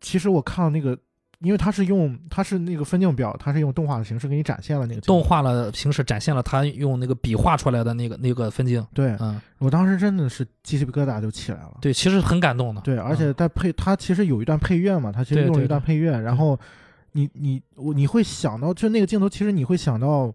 [0.00, 0.96] 其实我看到那个，
[1.40, 8.86] 因为它是用它是那个分镜表，它是用动画的形式给你展现了那个动画的形式展现了它用那个笔画出来的那个那个分镜。
[8.92, 11.78] 对嗯，我当时真的是鸡皮疙瘩就起来了。
[11.80, 12.80] 对，其实很感动的。
[12.82, 16.58] 对，而且在配它其实有一段配乐嘛，它其实用了一段配乐，然后
[17.12, 20.30] 你你我你会想到，就那个镜头，其实你会想到，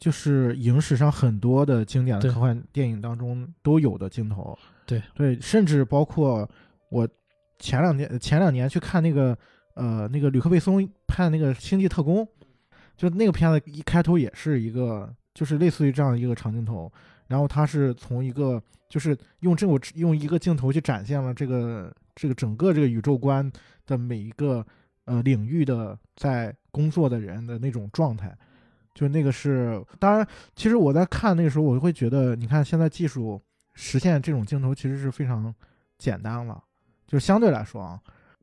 [0.00, 4.58] 就是影史上很多的经典的科幻电影当中都有的镜头。
[4.86, 6.48] 对对，甚至包括
[6.90, 7.08] 我
[7.60, 9.38] 前两天前两年去看那个
[9.74, 12.24] 呃那个吕克贝松拍的那个《星际特工》，
[12.96, 16.90] 就那个片子一开头也是一个就是类似于这样一个长镜头，
[17.26, 23.50] 然后它是从一个就是用这种用一个镜头去展现了这个这个整个这个宇宙观
[23.86, 24.64] 的每一个
[25.04, 28.36] 呃领域的在工作的人的那种状态。
[28.94, 33.40] 就那个是，当然，其实我在看那个时候，我会觉得，你看现在技术
[33.72, 35.54] 实现这种镜头其实是非常
[35.96, 36.62] 简单了，
[37.06, 37.98] 就相对来说啊。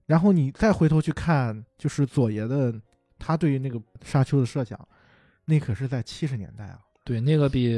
[0.10, 2.74] 然后你再回头去看，就是左爷的
[3.20, 4.76] 他对于那个沙丘的设想，
[5.46, 6.80] 那可是在七十年代啊。
[7.04, 7.78] 对，那个比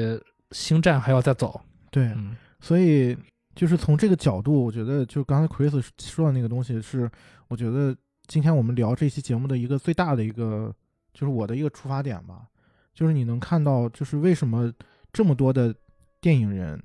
[0.51, 1.61] 星战还要再早。
[1.89, 3.17] 对，嗯，所以
[3.53, 7.11] 就是从这个角度，我觉得就刚才 Chris 说的那个东西是，
[7.49, 7.93] 我觉得
[8.27, 10.73] 今天我们聊这期节目的一个最大的一个，
[11.13, 12.47] 就是我的一个出发点吧。
[12.93, 14.71] 就是你能看到，就是为什么
[15.11, 15.75] 这么多的
[16.21, 16.81] 电影人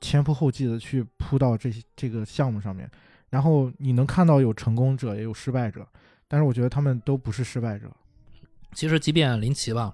[0.00, 2.90] 前仆后继的去扑到这些这个项目上面，
[3.30, 5.86] 然后你能看到有成功者也有失败者，
[6.28, 7.90] 但是我觉得他们都不是失败者。
[8.72, 9.92] 其实即便林奇吧，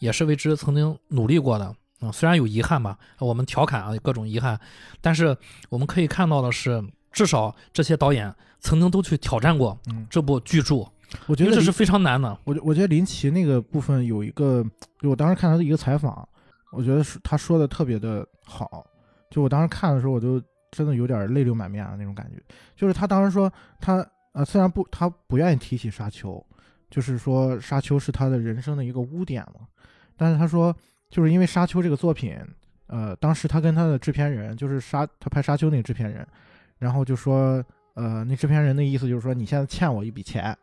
[0.00, 1.74] 也是为之曾经努力过的。
[2.00, 4.58] 嗯，虽然有遗憾吧，我们调侃啊各种遗憾，
[5.00, 5.36] 但是
[5.68, 6.82] 我们可以看到的是，
[7.12, 10.86] 至少这些导演曾经都去挑战过嗯，这部巨著，
[11.26, 12.36] 我觉得这是非常难的。
[12.44, 14.64] 我觉我觉得林奇那个部分有一个，
[15.00, 16.28] 就我当时看他的一个采访，
[16.72, 18.84] 我觉得是他说的特别的好。
[19.30, 20.42] 就我当时看的时候，我就
[20.74, 22.42] 真的有点泪流满面啊那种感觉。
[22.76, 26.44] 就是他当时说他呃虽然不他不愿意提起沙丘，
[26.90, 29.66] 就是说沙丘是他的人生的一个污点嘛，
[30.16, 30.76] 但是他说
[31.08, 32.36] 就是因为沙丘这个作品，
[32.88, 36.26] 呃当时他跟他的制片人就是沙他拍沙丘那个制片人，
[36.78, 40.54] 然后就说呃那制片人的意思就是说你现在欠我一笔钱。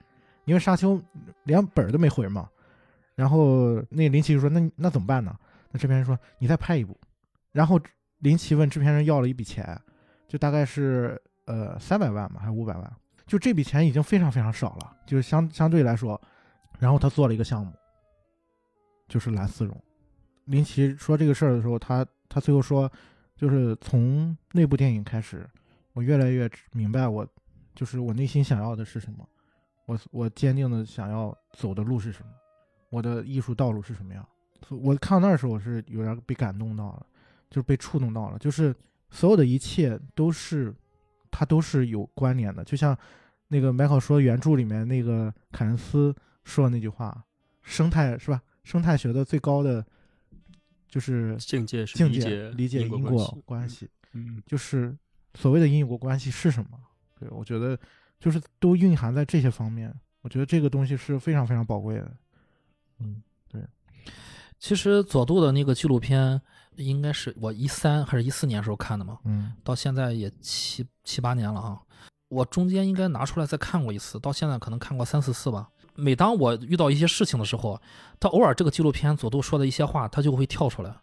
[0.45, 0.99] 因为沙丘
[1.43, 2.49] 连本都没回嘛，
[3.13, 5.37] 然后那林奇就说：“那那怎么办呢？”
[5.71, 6.99] 那制片人说：“你再拍一部。”
[7.53, 7.79] 然后
[8.17, 9.79] 林奇问制片人要了一笔钱，
[10.31, 12.93] 就大概是呃三百万吧，还是五百万？
[13.27, 16.19] 就这笔钱已经非常非常少了，就是相相对来说。
[16.79, 17.73] 然后他做了一个项目，
[19.09, 19.77] 就是蓝丝绒。
[20.45, 22.89] 林奇说这个事儿的时候，他他最后说，
[23.35, 25.45] 就是从那部电影开始，
[25.91, 27.27] 我越来越明白我
[27.75, 29.27] 就是我内心想要的是什么。
[29.85, 32.29] 我我坚定的想要走的路是什么，
[32.89, 34.25] 我的艺术道路是什么样？
[34.69, 37.05] 我看到那时候，我是有点被感动到了，
[37.49, 38.73] 就是被触动到了，就是
[39.11, 40.73] 所有的一切都是，
[41.29, 42.63] 它都是有关联的。
[42.63, 42.97] 就像
[43.49, 47.23] 那个迈克说原著里面那个凯恩斯说的那句话
[47.61, 48.41] ：“生态是吧？
[48.63, 49.85] 生态学的最高的
[50.87, 53.89] 就是境界境界理解因因果关系。
[54.13, 54.97] 嗯，就是
[55.35, 56.79] 所谓的因果关系是什么？
[57.19, 57.77] 对我觉得
[58.19, 59.93] 就是都蕴含在这些方面。
[60.21, 62.11] 我觉得这个东西是非常非常宝贵的。
[62.99, 63.61] 嗯，对
[64.59, 66.39] 其实佐渡的那个纪录片，
[66.81, 71.79] 应该是我一三还是一四年时候看的嘛，嗯到现在也七七八年了啊。
[72.29, 75.67] 我中间应该拿出来再看过一次，到现在可能看过三四次吧。
[75.95, 77.79] 每当我遇到一些事情的时候，
[78.19, 80.95] 他偶尔这个纪录片佐渡说的一些话，他就会跳出来。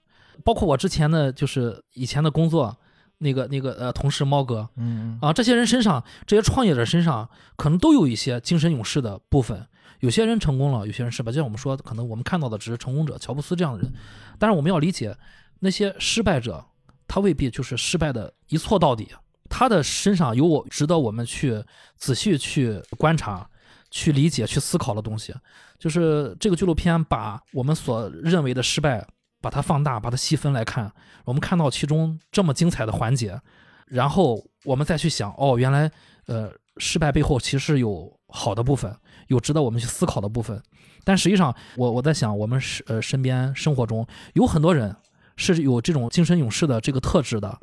[0.42, 2.74] 包括我之前的就是以前的工作，
[3.18, 9.66] 那个那个呃同事猫哥嗯啊，这些人身上，这些创业者身上，可能都有一些精神勇士的部分。
[10.00, 11.32] 有些人成功了，有些人失败。
[11.32, 13.92] 就像我们说，可能我们看到的只是成功者，乔布斯这样的人。
[14.38, 15.14] 但是我们要理解，
[15.60, 16.64] 那些失败者，
[17.06, 19.08] 他未必就是失败的一错到底。
[19.50, 21.64] 他的身上有我值得我们去
[21.96, 23.48] 仔细去观察、
[23.90, 25.34] 去理解、去思考的东西。
[25.78, 29.06] 就是这个纪录片把我们所认为的失败，
[29.40, 30.92] 把它放大、把它细分来看，
[31.24, 33.40] 我们看到其中这么精彩的环节，
[33.86, 35.90] 然后我们再去想，哦，原来
[36.26, 38.94] 呃失败背后其实有好的部分，
[39.28, 40.60] 有值得我们去思考的部分。
[41.04, 44.94] 但实际上，我我在想，我们是呃身边生活中有很多人
[45.38, 47.58] 是有这种精神勇士的这个特质的，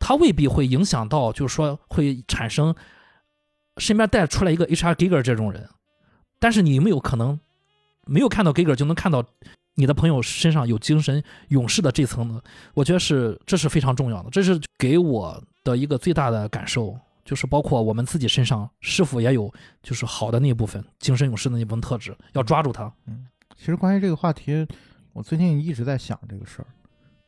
[0.00, 2.74] 他未必会影响到，就是说会产生
[3.76, 4.94] 身边带出来一个 H.R.
[4.94, 5.68] Giger 这种人。
[6.40, 7.38] 但是你有没有可能
[8.06, 9.24] 没有看到 Giger 就能看到
[9.74, 12.40] 你的朋友身上有精神勇士的这层呢？
[12.74, 16.98] 我觉得是这是非常重要的，这是给我的一个最大的感受。
[17.24, 22.90] 就是包括我们自己身上是否也有就是好的那部分精神勇士的那部分特质，要抓住它。
[23.54, 24.66] 其实关于这个话题，
[25.12, 26.66] 我最近一直在想这个事儿。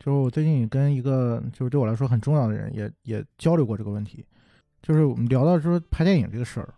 [0.03, 4.25] 就是我最近也跟一个就是对我来说很重要的人也也交流过这个问题。
[4.81, 6.73] 就是我们聊到说拍电影这个事儿，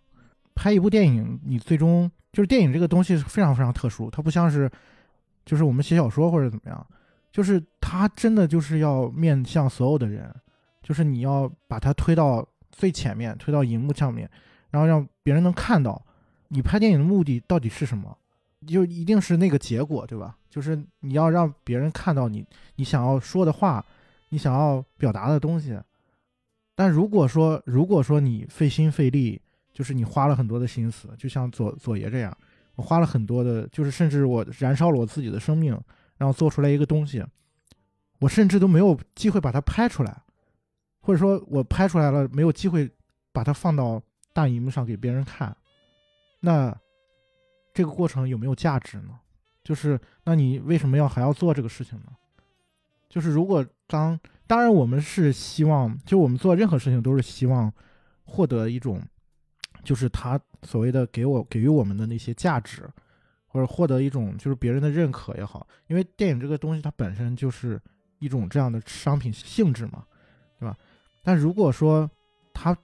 [0.54, 4.70] 拍一部电影，你最终就是电影这个东西是非常非常特殊，它不像是
[5.46, 6.86] 就是我们写小说或者怎么样，
[7.32, 10.30] 就是它真的就是要面向所有的人，
[10.82, 14.30] 就是你要把它推到最前面，推到荧幕上面，
[14.68, 16.04] 然后让别人能看到
[16.48, 18.14] 你拍电影的目的到底是什么。
[18.64, 20.36] 就一定是那个结果，对吧？
[20.48, 22.46] 就是你要让别人看到你
[22.76, 23.84] 你想要说的话，
[24.28, 25.78] 你想要表达的东西。
[26.74, 29.40] 但如果说如果说你费心费力，
[29.72, 32.36] 就是你花了很多的心思，就像左左爷这样，
[32.76, 35.78] 我花了很多的，就是甚至我燃烧了我自己的生命，
[36.16, 37.24] 然后做出来一个东西，
[38.20, 40.22] 我甚至都没有机会把它拍出来，
[41.00, 42.90] 或者说我拍出来了，没有机会
[43.32, 44.00] 把它放到
[44.32, 45.56] 大荧幕上给别人看，
[46.40, 46.76] 那
[47.74, 49.20] 这个过程有没有价值呢？
[49.62, 52.06] 就是那你为什么要还要做这个事情呢？
[53.08, 57.70] 就是如果当当然我们是希望，就我们做任何事情都是希望
[58.24, 59.02] 获得一种。
[59.82, 62.88] 就是他所谓的给我给予我们的那些价值，
[63.46, 67.78] 或者获得一种就是别人的认可也好，因为电影这个东西它本身就是
[68.18, 70.06] 一种这样的商品性质嘛，
[70.58, 70.74] 对吧？
[71.22, 72.10] 但如果说
[72.54, 72.74] 他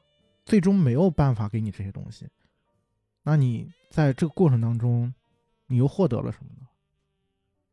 [0.44, 2.28] 最终没有办法给你这些东西，
[3.22, 5.12] 那你在这个过程当中，
[5.66, 6.66] 你又获得了什么呢？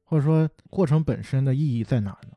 [0.04, 2.32] 或者说过程本身的意义在哪呢？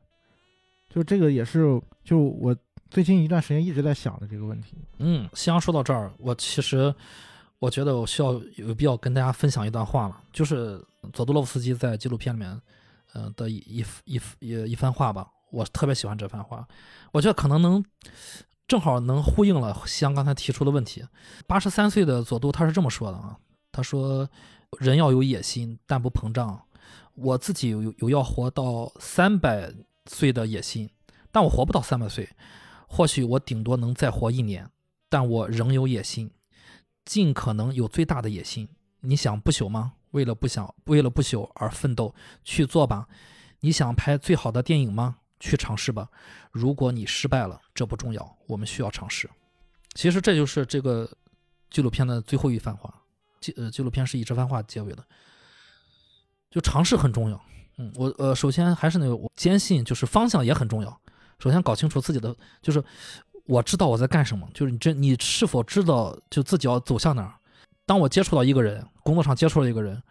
[0.89, 2.55] 就这个也是，就我。
[2.89, 4.75] 最近一段时间一直在想的这个问题。
[4.97, 6.93] 嗯，夕阳说到这儿，我其实
[7.57, 12.61] 我觉得我需要有必要跟大家分享一段话了，就是佐杜洛夫斯基在纪录片里面，
[13.13, 15.25] 嗯的一一一一一番话吧。
[15.51, 16.67] 我特别喜欢这番话，
[17.13, 17.81] 我觉得可能能
[18.67, 21.01] 正好能呼应了夕阳刚才提出的问题。
[21.47, 23.39] 八十三岁的佐杜他是这么说的啊，
[23.71, 24.29] 他说
[24.79, 26.63] ：“人要有野心，但不膨胀。
[27.15, 29.73] 我自己有有要活到三百
[30.05, 30.89] 岁的野心，
[31.31, 32.29] 但我活不到三百岁。”
[32.87, 34.69] 或许我顶多能再活一年，
[35.07, 36.29] 但我仍有野心，
[37.05, 38.67] 尽可能有最大的野心。
[38.99, 39.93] 你想不朽吗？
[40.11, 43.07] 为了不想，为了不朽而奋斗，去做吧。
[43.61, 45.19] 你想拍最好的电影吗？
[45.39, 46.09] 去尝试吧。
[46.51, 49.29] 如果你失败了，这不重要，我们需要尝试。
[49.93, 51.09] 其实这就是这个
[51.69, 53.00] 纪录片的最后一番话。
[53.41, 55.03] 纪呃，纪录片是以这番话结尾的。
[56.49, 57.41] 就尝试很重要。
[57.77, 61.01] 嗯，我呃，首先还是那个，我坚信就是方向也很重要。
[61.39, 62.83] 首先搞清楚自己的，就是
[63.45, 67.33] 我知道我在干什么，就是你这你是否知道就自己要走向哪儿？
[67.85, 70.01] 当我接触到一个人，工作上接触了一个人，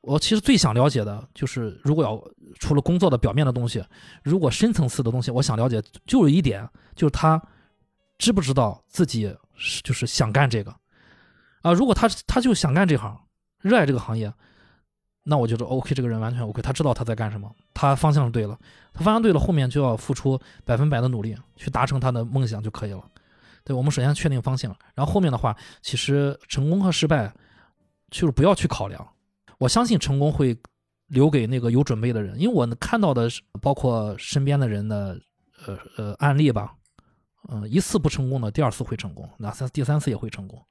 [0.00, 2.24] 我其实最想了解的就是，如果要
[2.60, 3.84] 除了工作的表面的东西，
[4.22, 7.42] 如果深层次的东西，我想了解就有一点，就是他
[8.16, 10.74] 知不知道自己是就是想干这个
[11.64, 11.72] 啊？
[11.72, 13.18] 如果他他就想干这行，
[13.60, 14.32] 热爱这个行业。
[15.26, 18.58] 那我觉得 OK，这个人完全 OK，他知道他在干什么，他方向对了，
[18.92, 23.02] 他方向对了，后面就要付出百分百的努力去达成他的梦想就可以了。
[23.64, 27.32] 对我们首先确定方向，然后后面的话，其实成功和失败
[28.10, 29.08] 就是不要去考量。
[29.56, 30.54] 我相信成功会
[31.06, 35.18] 留给那个有准备的人，因为我看到的是包括身边的人的
[35.66, 36.74] 呃呃案例吧，
[37.48, 40.62] 嗯，一次不成功的，第二次会成功，那三第三次也会成功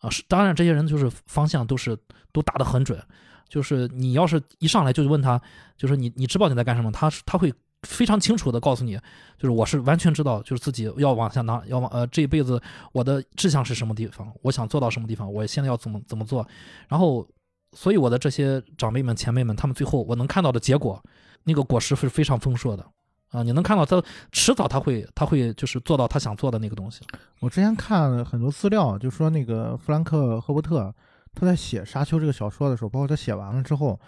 [0.00, 0.10] 啊。
[0.10, 1.96] 是当然，这些人就是方向都是
[2.32, 3.00] 都打得很准。
[3.48, 5.40] 就是你要是一上来就问他，
[5.74, 7.50] 就是你你知道你在干什么，他他会
[7.84, 8.94] 非常清楚的告诉你，
[9.38, 12.60] 就是我是完全知道，就是自己要往下拿，要往呃这一辈子
[12.92, 16.46] 我的志向是什么地方，我想做到什么地方，我现在要怎么怎么做，
[16.88, 17.26] 然后
[17.72, 21.02] 所以我的这些长辈们前辈们，他们最后我能看到的结果，
[21.44, 22.84] 那个果实是非常丰硕的
[23.30, 27.02] 啊，你能看到他迟早他会他会就是做到他想做的那个东西。
[27.40, 30.94] 我之前看了很多资料，就说那个弗兰克赫伯特。
[31.34, 34.00] 他在写《沙丘》这个小说的时候，包括他写完了之后，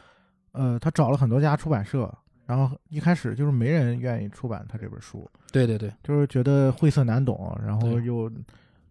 [0.50, 2.12] 呃，他找了很多家出版社，
[2.46, 5.30] 然后一开始就是没人愿意出版他这本书。
[5.52, 8.28] 对对对，就是觉得晦涩难懂，然后又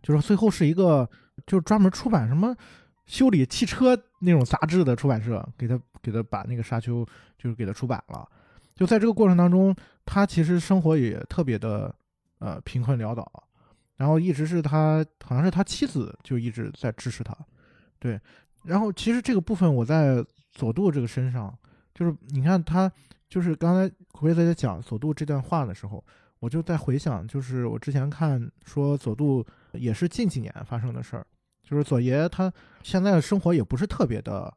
[0.01, 1.09] 就是最后是一个
[1.45, 2.55] 就是专门出版什么
[3.07, 7.03] 修理汽车那种杂志的出版社给他给他把那个《沙丘》
[7.37, 8.25] 就是给他出版了。
[8.79, 11.93] 就在这个过程当中，他其实生活也特别的
[12.37, 13.29] 呃贫困潦倒，
[13.97, 17.35] 然后一直是他好像是他妻子就一直在支持他。
[17.99, 18.17] 对，
[18.63, 21.53] 然后其实这个部分我在佐渡这个身上，
[21.93, 22.89] 就是你看他，
[23.27, 26.01] 就是刚才奎子在讲佐渡这段话的时候，
[26.39, 31.27] 我就在回想，就是我之前看说佐渡也是近几年发生的事儿，
[31.63, 32.49] 就是佐爷他
[32.81, 34.53] 现在的生活也不是特别的，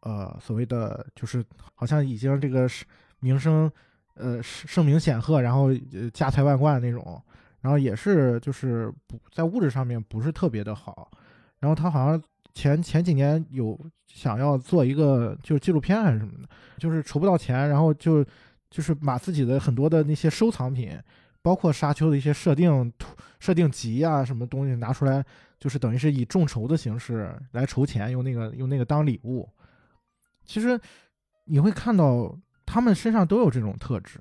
[0.00, 1.42] 呃，所谓的就是
[1.74, 2.84] 好像已经这个是
[3.26, 3.70] 名声，
[4.14, 5.74] 呃，声名显赫，然后
[6.14, 7.20] 家财万贯那种，
[7.60, 11.10] 然后也是就是不在物质上面不是特别的好，
[11.58, 12.22] 然后他好像。
[12.56, 16.48] 前前几年有想要做一个就是纪录片还是什么的，
[16.78, 18.24] 就是筹不到钱，然后就
[18.70, 20.98] 就是把自己的很多的那些收藏品，
[21.42, 25.22] 包括沙丘的一些设定图、设定集啊什么东西拿出来，
[25.60, 29.46] 就是等于是以众筹的形式来筹钱，用那个用那个当礼物。
[30.46, 30.80] 其实
[31.44, 32.34] 你会看到
[32.76, 34.20] 他们身上都有这种特质，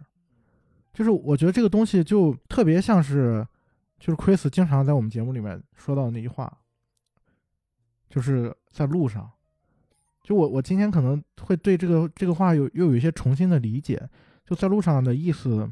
[0.93, 3.45] 就是我觉得这个东西就特别像是，
[3.99, 6.57] 就是 Chris 经常在我们节目里面说到的那句话。
[8.07, 9.29] 就是在路上，
[10.23, 14.01] 就我我今天可能会对这个这个话有又有一些重新的理解，
[14.45, 15.69] 就在路上的意思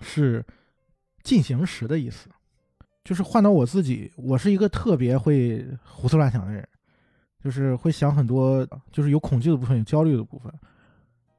[0.00, 0.44] 是
[1.22, 2.28] 进行时的意思，
[3.04, 6.66] 就是换到我自己，我是一个特别会胡思乱想的人，
[7.38, 10.52] 就是会想很多，就是有恐惧的部分，有焦虑的部分，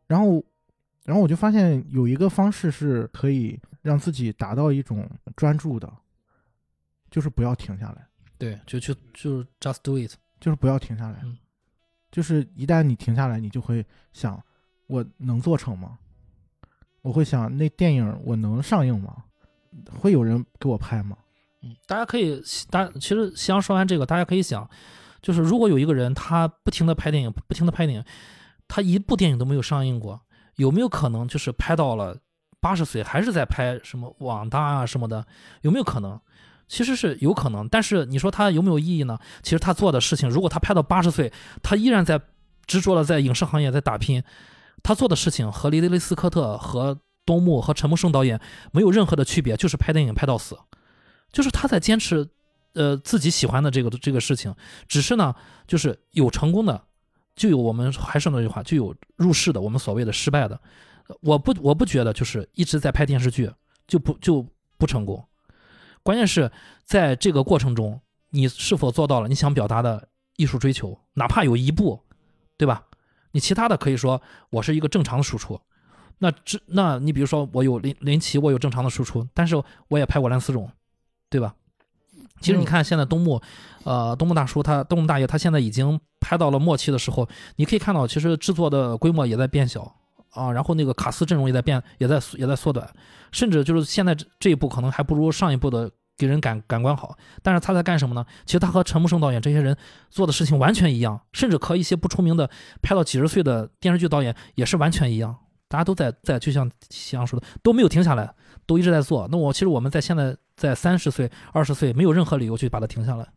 [0.07, 0.41] 然后
[1.03, 5.91] 然后我就发现有一个方式是可以让自己达到一种专注的，
[7.11, 8.07] 就是不要停下来。
[8.37, 10.13] 对，就就就 just do it。
[10.39, 11.37] 就是不要停下来，嗯
[12.11, 14.43] 就是一旦你停下来，你就会想，
[14.87, 15.97] 我能做成吗？
[17.01, 19.23] 我会想，那电影我能上映吗？
[19.97, 21.17] 会有人给我拍吗？
[21.61, 24.69] 嗯，大家可以，大其实西阳说完这个，大家可以想，
[25.21, 28.05] 就是如果有一个人他不停的拍电影，不停的拍电影，
[28.67, 30.21] 他一部电影都没有上映过，
[30.55, 32.17] 有没有可能就是拍到了
[32.59, 35.25] 八十岁还是在拍什么网大啊什么的？
[35.61, 36.19] 有没有可能？
[36.67, 39.19] 其实是有可能，但是你说他有没有意义呢？
[39.43, 41.31] 其实他做的事情，如果他拍到八十岁，
[41.61, 42.19] 他依然在
[42.65, 44.23] 执着的在影视行业在打拼，
[44.81, 48.39] 他做的事情和雷德利·斯科特和东木和陈木胜导演
[48.71, 50.57] 没有任何的区别，就是拍电影拍到死，
[51.31, 52.27] 就是他在坚持，
[52.73, 54.55] 呃，自己喜欢的这个这个事情。
[54.87, 55.35] 只是呢，
[55.67, 56.81] 就是有成功的，
[57.35, 60.59] 就有我们还是那句话，就有入世的，我们所谓的失败的。
[61.21, 63.51] 我不我不觉得就是一直在拍电视剧
[63.87, 64.45] 就不就
[64.77, 65.23] 不成功。
[66.01, 66.51] 关键是
[66.85, 70.07] 在这个过程中，你是否做到了你想表达的
[70.37, 72.01] 艺术追求，哪怕有一步，
[72.57, 72.85] 对吧？
[73.31, 75.59] 你其他的可以说我是一个正常的输出，
[76.19, 80.69] 那这那你比如说我有林林奇，我有正常的输出，但是我也拍过蓝丝绒，
[81.29, 81.55] 对吧？
[82.43, 83.41] 其实你看现在东木，
[83.85, 89.95] 呃，东木大叔他东木大爷他现在已经拍到了末期的时候，你可以看到其实制作的规模也在变小
[90.31, 92.87] 啊，然后那个卡斯阵容也在变，也在也在缩短，
[93.31, 97.17] 甚至就是现在这这一部可能还不如上一部的给人感感官好。
[97.41, 98.25] 但是他在干什么呢？
[98.45, 99.77] 其实他和陈木胜导演这些人
[100.09, 102.49] 做的事情完全一样，甚至和一些不出名的
[102.81, 105.35] 拍到几十岁的电视剧导演也是完全一样。
[105.69, 108.31] 大家都在在，就像夕阳说的，都没有停下来，
[108.67, 109.27] 都一直在做。
[109.31, 113.27] 那我其实我们在现在在三十岁、二十岁，没有任何理由去把它停下来。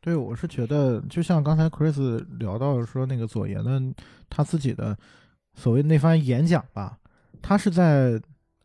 [0.00, 3.82] 对，我是觉得，就像刚才 Chris 聊到说那个左爷的
[4.30, 4.96] 他自己的
[5.54, 6.98] 所谓那番演讲吧，
[7.42, 8.20] 他是在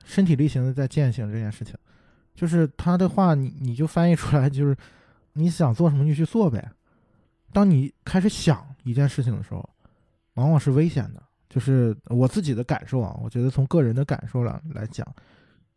[0.06, 1.76] 身体力行的在践行这件事情，
[2.36, 4.76] 就是他的话你你就翻译出来就是
[5.34, 6.72] 你想做什么就去做呗。
[7.52, 9.68] 当你开始想一件事情的时候，
[10.36, 11.22] 往往是危险的。
[11.50, 15.08] 就是我自己的感受啊，我觉得从个人的感受来来讲，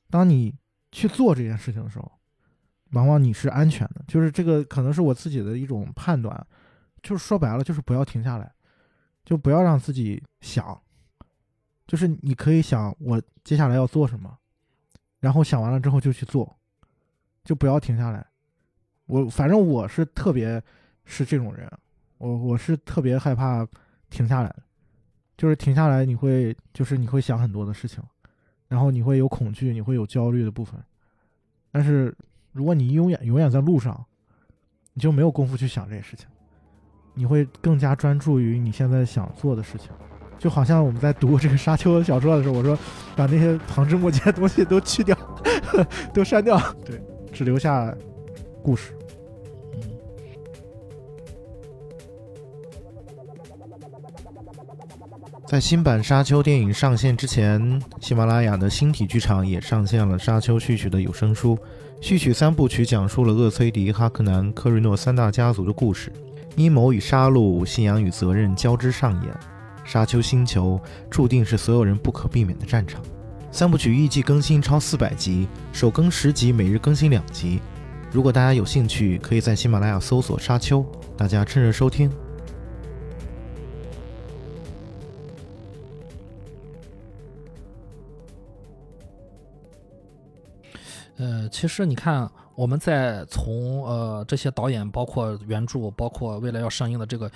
[0.08, 0.54] 当你
[0.96, 2.10] 去做这件事情的时候，
[2.92, 4.02] 往往你是安全的。
[4.08, 6.34] 就是这个可能是我自己的一种判断，
[7.02, 8.50] 就是说白了就是不要停下来，
[9.22, 10.80] 就不要让自己想，
[11.86, 14.38] 就是你可以想我接下来要做什么，
[15.20, 16.56] 然后想完了之后就去做，
[17.44, 18.26] 就不要停下来。
[19.04, 20.62] 我反正我是特别
[21.04, 21.70] 是这种人，
[22.16, 23.68] 我我是特别害怕
[24.08, 24.56] 停下来。
[25.36, 28.02] 就是停下来，你会就是你会想很多的事情，
[28.68, 30.80] 然后你会有恐惧，你会有焦虑的部分。
[31.70, 32.14] 但是
[32.52, 34.04] 如果你永远永远在路上，
[34.94, 36.26] 你就没有功夫去想这些事情，
[37.14, 39.90] 你会更加专注于你现在想做的事情。
[40.38, 42.78] 就好像我们在读这个沙丘小说的时候，我说
[43.14, 45.16] 把那些旁枝末节的东西都去掉，
[46.12, 47.00] 都删掉，对，
[47.32, 47.94] 只留下
[48.62, 48.95] 故事。
[55.46, 61.56] 在新版《沙丘》电影上线之前，喜马拉雅的星体剧场也上线了《沙丘》序曲的有声书。
[62.00, 66.12] 序曲三部曲讲述了厄崔迪、哈克南、科瑞诺三大家族的故事，
[66.56, 69.32] 阴谋与杀戮、信仰与责任交织上演。
[69.84, 73.00] 沙丘星球注定是所有人不可避免的战场。
[73.52, 77.60] 三部曲预计更新超四百集，首更十集，每日更新两集。
[78.10, 80.80] 如果大家有兴趣，可以在喜马拉雅搜索《沙丘》，
[81.16, 82.10] 大家趁热收听。
[91.18, 97.30] 呃，其实你看，我们在从呃这些导演，包括原著，包括未来要上映的这个，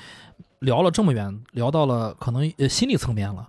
[0.58, 3.48] 聊了这么远，聊到了可能呃心理层面了。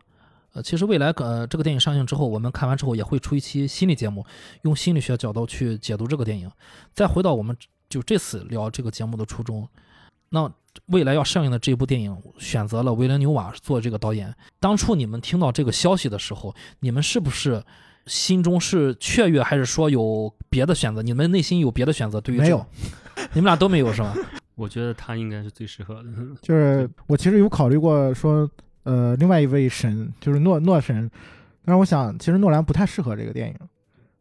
[0.54, 4.26] 呃，其实未来呃这个电影上映之后，我们看完之后也会出一期心理节目，
[4.62, 6.50] 用心理学角度去解读这个电影。
[6.94, 7.56] 再回到我们
[7.90, 9.68] 就这次聊这个节目的初衷，
[10.30, 10.50] 那
[10.86, 14.34] 未来要上映的这部电影选择了维伦纽瓦做这个导演。
[14.62, 17.62] 当初你们听到这个消息的时候，你们是不是？
[18.06, 21.02] 心中是雀跃，还是说有别的选择？
[21.02, 22.20] 你们内心有别的选择？
[22.22, 22.66] 对于没有，
[23.34, 24.14] 你们俩都没有是吗？
[24.56, 26.10] 我觉得他应该是最适合的。
[26.42, 28.50] 就是我其实有考虑过说，
[28.84, 31.10] 呃，另外一位神就是诺诺神，
[31.66, 33.56] 但是我想其实诺兰不太适合这个电影。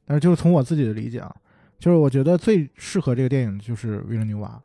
[0.07, 1.35] 但是就是从我自己的理解啊，
[1.79, 4.61] 就是我觉得最适合这个电影就是维伦纽瓦，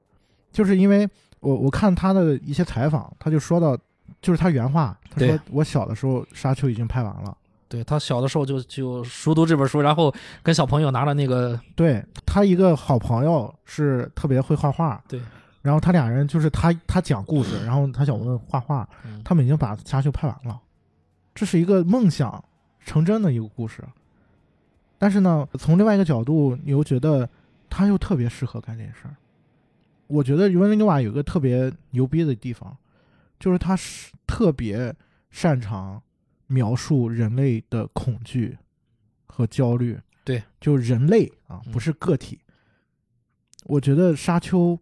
[0.51, 1.07] 就是因为
[1.39, 3.78] 我我看他的一些采访，他就说到
[4.22, 7.38] 就是他原话，他说我小的时候《沙丘》已经拍完了。
[7.76, 15.19] 对他小的时候就就熟读这本书，然后跟小朋友拿着那个对他一个好朋友是特别会画画，对，
[15.61, 20.57] 然后他俩人就是他他讲故事，然后他小问画画，嗯他们已经把《沙丘》拍完了，
[21.34, 22.41] 这是一个梦想
[22.86, 23.84] 成真的一个故事。
[24.97, 27.28] 但是呢，从另外一个角度，你又觉得
[27.69, 29.15] 他又特别适合干这件事儿。
[30.07, 32.76] 我觉得尤文纽瓦有个特别牛逼的地方，
[33.38, 34.95] 就是他是特别
[35.32, 36.01] 擅长
[36.47, 38.57] 描述人类的恐惧
[39.25, 39.99] 和焦虑。
[40.23, 42.39] 对，就人类啊，嗯不是个体。
[43.65, 44.77] 我觉得《沙丘》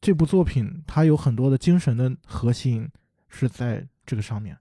[0.00, 2.88] 这部作品，它有很多的精神的核心
[3.28, 4.56] 是在这个上面。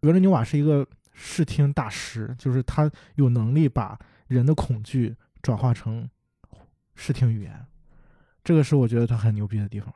[0.00, 6.06] 格伦纽瓦是一个视听大师，就是他有能力把人的恐惧转化成
[6.94, 7.66] 视听语言，
[8.42, 9.94] 这个是我觉得他很牛逼的地方。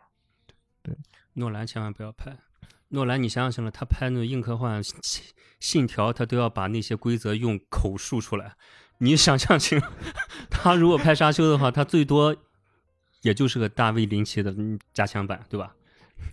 [0.82, 0.96] 对
[1.34, 2.34] 诺兰千万不要拍。
[2.90, 5.22] 诺兰，你想想了，他拍那个硬科幻信
[5.60, 8.54] 信条，他都要把那些规则用口述出来。
[8.98, 9.80] 你想象清，
[10.50, 12.34] 他如果拍沙丘的话，他最多
[13.22, 15.74] 也就是个大卫林奇的嗯加强版，对吧？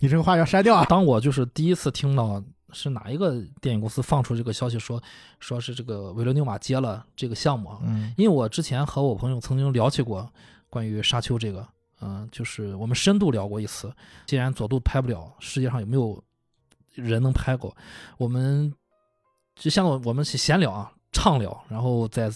[0.00, 0.84] 你这个话要删掉啊！
[0.88, 2.42] 当我就是第一次听到
[2.72, 5.00] 是哪一个电影公司放出这个消息说，
[5.38, 10.28] 说是这个维伦纽瓦接了这个项目啊，嗯因为我之前和我朋友曾经聊起过
[10.68, 11.66] 关于沙丘这个，
[12.00, 13.94] 嗯、就是我们深度聊过一次。
[14.26, 16.20] 既然佐渡拍不了，世界上有没有
[16.96, 17.76] 人能拍过？
[18.18, 18.72] 我们
[19.54, 22.28] 就像我们闲聊啊，畅聊，然后在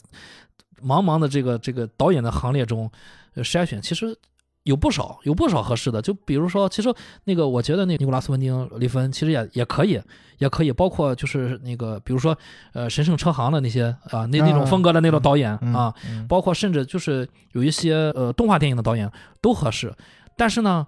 [0.82, 2.90] 茫茫的这个这个导演的行列中
[3.34, 4.16] 呃筛选，其实
[4.62, 6.00] 有不少有不少合适的。
[6.00, 6.94] 就比如说，其实
[7.24, 10.00] 那个我觉得那个尼古拉斯温丁利芬其实也也可以，
[10.38, 12.36] 也可以，包括就是那个比如说
[12.72, 19.11] 呃神圣车行的那些啊那那种啊风格的那种导演嗯啊，嗯包括甚至就是有一些呃动画电影的导演
[19.42, 19.94] 都合适，
[20.36, 20.86] 但是呢，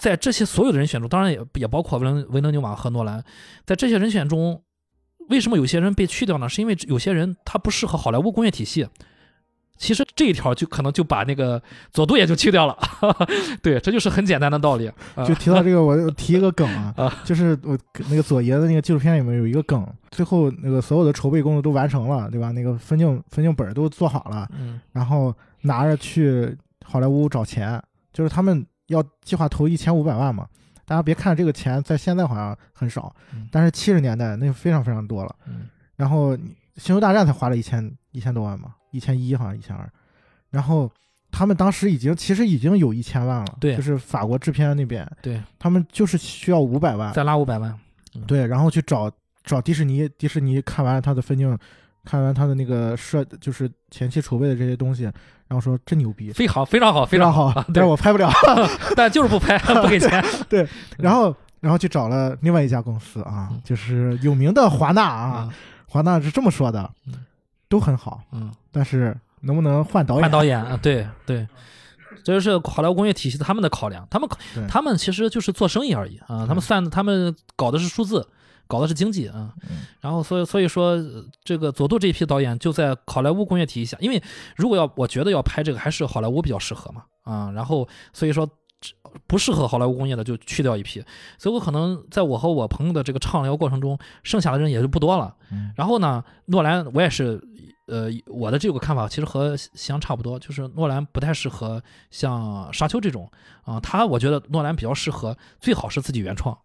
[0.00, 3.22] 在这些所有的人选中，当然也也包括维伦维伦纽瓦和诺兰，
[3.64, 4.60] 在这些人选中，
[5.28, 6.48] 为什么有些人被去掉呢？
[6.48, 8.88] 是因为有些人他不适合好莱坞工业体系。
[9.76, 12.76] 其实这一条就可能就把那个佐渡也就去掉了，
[13.62, 14.86] 对，这就是很简单的道理。
[15.14, 17.78] 啊就提到这个，我就提一个梗啊啊，就是我
[18.10, 22.50] 那个佐爷的那个纪录片里面有一个梗，最后那个所有的筹备工作都完成了，对吧？
[22.50, 27.82] 那个分镜分镜本儿都做好了，嗯然后拿着去好莱坞找钱，
[28.12, 30.46] 就是他们要计划投一千五百万嘛。
[30.84, 35.34] 大家别看这个钱在现在好像很少嗯，但是七十年代那非常非常多了。
[35.46, 35.68] 嗯。
[35.94, 36.36] 然后
[36.76, 39.88] 《星球大战》才花了一千一千多万嘛，一千一好像一千二，
[40.50, 40.90] 然后
[41.30, 43.76] 他们当时已经其实已经有一千万了，对。
[43.76, 47.78] 就是法国制片那边，对，他们就是需要五百万，再拉五百万，
[48.26, 49.08] 对，然后去找
[49.44, 51.56] 找迪士尼，迪士尼看完了他的分镜，
[52.04, 58.30] 看完他的那个设，就是前期筹备的这些东西，然后说真牛逼，非常非常好，非常好，但是，我拍不了，
[58.96, 60.24] 但就是不拍， 不给钱。
[60.48, 60.66] 对
[60.98, 65.54] 然后然后去找了另外一家公司啊嗯，就是有名的华纳啊，嗯。
[65.86, 67.14] 华纳是这么说的嗯，
[67.68, 70.22] 都很好，嗯，但是能不能换导演？
[70.22, 71.44] 换导演啊，对 对，
[72.22, 74.28] 这就是好莱坞工业体系他们的考量，他们
[74.68, 78.24] 他们其实就是做生意而已啊，他们算他们搞的是数字，
[78.70, 84.22] 搞的是经济啊，嗯然后所以所以说呃这个佐渡这一批导演就在好莱坞工业体系下，因为
[84.56, 88.48] 如果要我觉得要拍这个还是好莱坞比较适合嘛啊，然后所以说。
[89.26, 91.04] 不适合好莱坞工业的就去掉一批，
[91.36, 95.36] 所以我可能在我和我朋友的这个畅聊过程中，剩下的人也就不多了。
[95.52, 97.38] 嗯然后呢，诺兰我也是，
[97.88, 103.30] 呃，我的这个看法其实和西洋差不多，就是诺兰不太适合像沙丘这种
[103.64, 106.56] 啊、他我觉得诺兰比较适合，最好是自己原创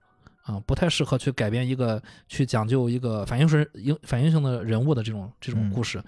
[0.46, 6.02] 啊、不太适合去改编一个去讲究一个反应性应反应性的人物的这种这种嗯故事。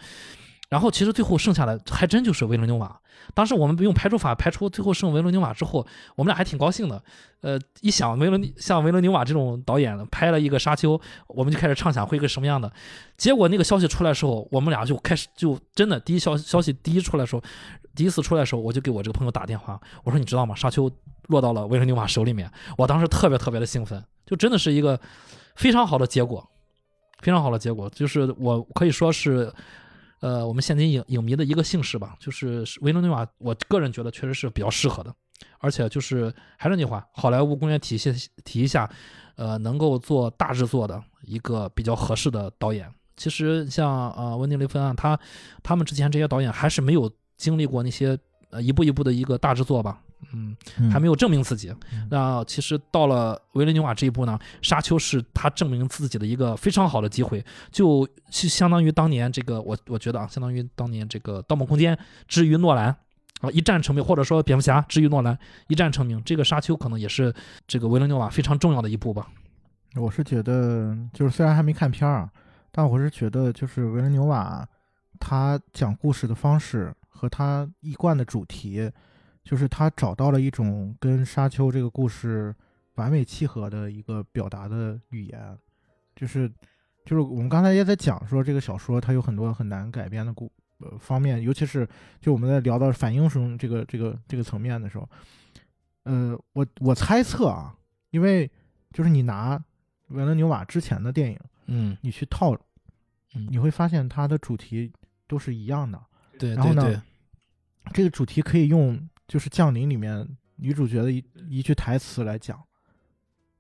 [0.69, 2.99] 然后其实最后剩下的还真就是维伦纽瓦。
[3.33, 5.85] 当时我们用排除法排除最后剩维伦纽瓦之后，
[6.15, 7.01] 我们俩还挺高兴的。
[7.39, 12.71] 呃，一想维伦像维伦纽瓦这种导演拍了一个沙丘，我们就开始畅想会一个什么样的。
[13.15, 17.41] 结果那个消息出来的时候，我们俩就开始就真的第一消消息第一出来的时候，
[17.95, 20.53] 第一次出来的时候，我就给我这个朋友打电话，我说你知道吗？
[20.53, 20.91] 沙丘
[21.27, 24.99] 落到了维伦纽瓦手里面，我当时特别特别的兴奋，就真的是一个
[25.55, 26.47] 非常好的结果，
[27.23, 29.51] 非常好的结果，就是我可以说是。
[30.19, 35.13] 呃，我们现今影影迷的一个幸事吧，就是维伦纽瓦，我个人觉得确实是比较适合的，
[35.59, 38.11] 而且就是还是那句话，好莱坞工业体系
[38.43, 38.89] 体系下，
[39.35, 42.91] 呃，能够做大制作的一个比较合适的导演。
[43.15, 45.19] 其实像呃温蒂雷芬啊，他
[45.61, 48.17] 他们之前这些导演还是没有经历过那些
[48.49, 50.01] 呃一步一步的一个大制作吧，
[50.33, 50.55] 嗯，
[50.91, 51.69] 还没有证明自己。
[51.93, 61.95] 嗯那其实到了维伦纽瓦这一步呢，沙丘是他证明自己的一个非常好的机会，就相当于当年这个我我觉得啊，相当于当年这个《盗梦空间》
[62.27, 62.95] 之于诺兰。
[63.39, 65.37] 啊，一战成名，或者说蝙蝠侠之于诺兰
[65.67, 67.31] 一战成名，这个沙丘可能也是
[67.67, 69.27] 这个维伦纽瓦非常重要的一步吧。
[69.95, 72.31] 我是觉得，就是虽然还没看片儿啊，
[72.71, 74.67] 但我是觉得，就是维伦纽瓦
[75.19, 78.91] 他讲故事的方式和他一贯的主题，
[79.47, 82.53] 就是他找到了一种跟《沙丘》这个故事
[82.95, 85.57] 完美契合的一个表达的语言，
[86.13, 86.49] 就是
[87.05, 91.87] 就是我们刚才也在讲说，这个小说它有很多很难改编的故呃方面，尤其是
[92.19, 95.09] 就我们在聊到反英雄这个这个这个层面的时候，
[96.03, 97.73] 呃，我我猜测啊，
[98.09, 98.51] 因为
[98.91, 99.57] 就是你拿
[100.09, 101.97] 维伦纽瓦之前的电影，嗯。
[102.01, 102.53] 你去套，
[103.33, 103.47] 嗯。
[103.49, 104.91] 你会发现它的主题
[105.25, 105.97] 都是一样的。
[106.37, 106.53] 对。
[106.53, 107.01] 然后呢对对，
[107.93, 112.61] 这个主题可以用就是《降临》里面女主角的一一句台词来讲，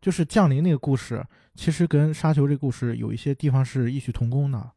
[0.01, 4.71] 就是《降临》那个故事，其实跟《沙丘》这个故事有一些地方是异曲同工的。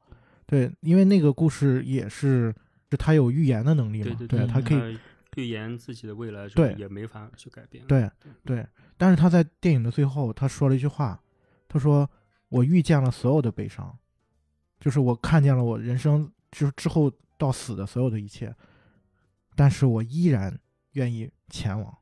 [0.46, 2.52] 对，因为那个故事也是，
[2.90, 4.98] 是它有预言的能力嘛，对对，它可以以
[5.36, 7.86] 预言自己的未来，对也没法去改变。
[7.86, 8.10] 对
[8.44, 8.66] 对，
[8.96, 11.22] 但是他在电影的最后，他说了一句话，
[11.68, 12.10] 他说
[12.50, 13.96] ：“我遇见了所有的悲伤，
[14.80, 18.52] 就是我看见了我人生就是之后到死的所有的一切，
[19.54, 20.58] 但是我依然
[20.92, 21.96] 愿意前往。”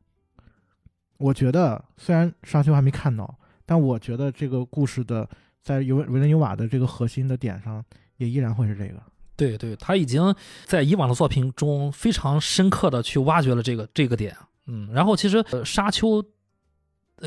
[1.19, 5.29] 我觉得虽然沙丘还没看到，但我觉得这个故事的
[5.63, 7.85] 在维维伦纽瓦的这个核心的点上，
[8.19, 9.03] 也依然会是这个。
[9.37, 10.35] 对对，他已经
[10.65, 14.37] 在以往的作品中非常深刻的去挖掘了这个这个点，
[14.67, 16.25] 嗯，然后其实、呃、沙丘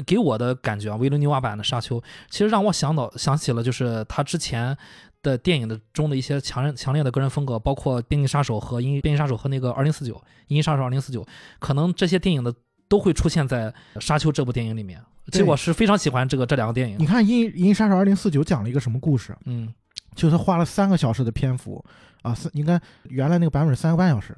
[0.05, 4.77] 给我的感觉啊，维伦纽瓦版的沙丘，其实让我想到想起了就是他之前
[5.21, 10.15] 的电影的中的一些强强烈的个人风格，包括《边境杀手》和《银边境杀手》和那个二零四九
[10.47, 11.23] 《银翼杀手二零四九》，
[11.59, 12.53] 可能这些电影的
[12.87, 15.01] 都会出现在《沙丘》这部电影里面。
[15.27, 19.37] 其实对我是非常喜欢这个这两个电影，你看《银银翼杀手二零四九》讲了一个什么故事？
[19.45, 19.73] 嗯
[20.13, 21.81] 就是他花了三个小时的篇幅
[22.21, 24.35] 啊，三应该原来那个版本是三个半小时，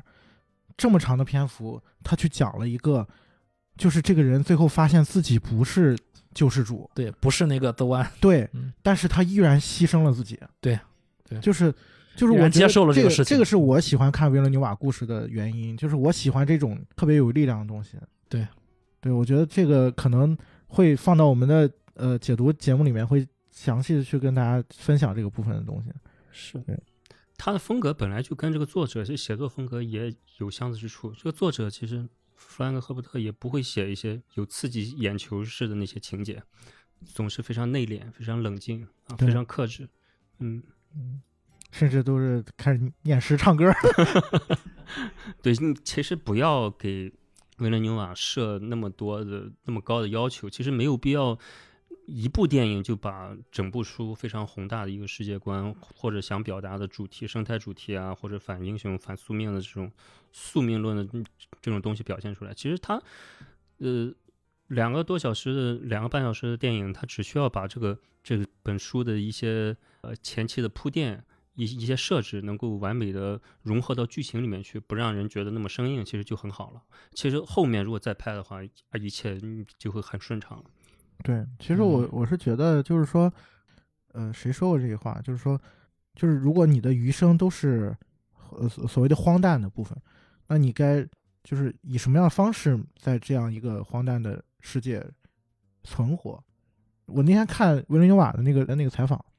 [0.77, 3.07] 这么长的篇幅，他去讲了一个，
[3.75, 5.97] 就是这个人最后发现自己不是
[6.33, 8.73] 救世主，对，不是那个 The One，对，嗯。
[8.81, 10.79] 但是他依然牺牲了自己，对
[11.27, 11.39] 对。
[11.39, 11.73] 就是
[12.15, 13.25] 就是我接受了这这个事情。
[13.25, 17.97] 这个是我喜欢看维伦纽瓦故事的原因，就是我喜欢这种特别有力量的东西。
[18.29, 18.47] 对，
[18.99, 25.91] 对我觉得这个可能会放到我们的呃解读节目里面，会详细的去跟大家分享这个部分的东西。
[26.31, 26.57] 是。
[26.59, 26.77] 对。
[27.35, 31.11] 他的风格本来就跟这个作者这写作风格也有相似之处。
[31.11, 36.41] 这个作者其实弗兰克·赫伯特也不会写一些有刺激眼球式的那些情节，
[37.05, 39.87] 总是非常内敛、非常冷静啊，非常克制。
[40.39, 40.61] 嗯，
[41.71, 43.71] 甚至都是开始念诗唱歌。
[45.41, 47.11] 对，你其实不要给
[47.57, 51.37] 维伦纽瓦设那么多的那么高的要求，其实没有必要
[52.05, 59.91] 一部电影就把整部书非常宏大的一个世界观或者想表达的主题、生态主题啊，或者反英雄、反宿命的这种
[60.31, 61.23] 宿命论的
[61.61, 62.53] 这种东西表现出来。
[62.53, 63.01] 其实它，
[63.77, 64.13] 呃，
[64.67, 71.23] 两个多小时的、两个半小时的电影，它只需要把这个这本书的一些呃前期的铺垫。
[71.55, 76.81] 一一些设置能够完美的融合到剧情里面去，不让人觉得那么生硬，其实就很好了。
[77.13, 79.39] 其实后面如果再拍的话，啊，一切
[79.77, 80.63] 就会很顺畅了。
[81.21, 83.31] 对，其实我嗯我是觉得，就是说，
[84.13, 85.19] 呃，谁说过这句话？
[85.23, 85.59] 就是说，
[86.15, 87.95] 就是如果你的余生都是
[88.51, 89.97] 呃所所谓的荒诞的部分，
[90.47, 91.05] 那你该
[91.43, 95.05] 就是以什么样的方式在这样一个荒诞的世界
[95.83, 96.41] 存活？
[97.05, 99.32] 我那天看维伦纽瓦的那个那个采访，就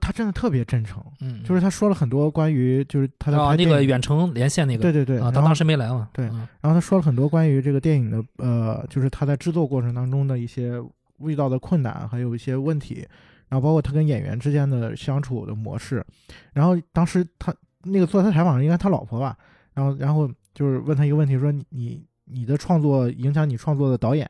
[0.00, 6.46] 他真的特别真诚，嗯，就是他说了很多关于就是他在啊那个远程连线那个，对对对，啊，他当时没来嘛，对嗯。
[6.60, 10.82] 然后他说了很多关于这个电影的，呃，就是他在制作过程当中的一些
[11.18, 13.06] 遇到的困难，还有一些问题，
[13.48, 16.04] 然后包括他跟演员之间的相处的模式。
[16.52, 17.54] 然后当时他
[17.84, 19.36] 那个做他采访的应该他老婆吧，
[19.74, 24.28] 然后然后就是问他一个问题，说你你你的创作影响你创作的导演，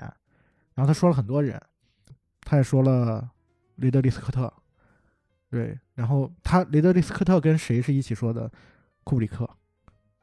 [0.75, 1.61] 然后他说了很多人，
[2.41, 3.29] 他也说了
[3.77, 4.53] 雷德利·斯科特，
[5.53, 8.51] 对，然后他雷德利·斯科特跟谁是一起说的？
[9.05, 9.49] 库布里克，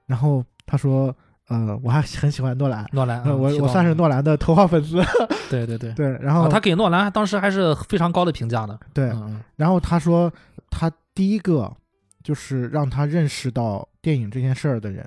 [0.08, 1.16] 然后他说。
[1.50, 4.98] 呃，我还很喜欢诺兰，诺兰，呃我我算是诺兰的头号粉丝。
[5.50, 10.32] 对对对，对，然后、啊，他给诺兰当时还是非常高的评价的，对，嗯然后他说
[10.70, 11.76] 他第一个
[12.24, 15.04] 就是让他认识到电影这件事儿的人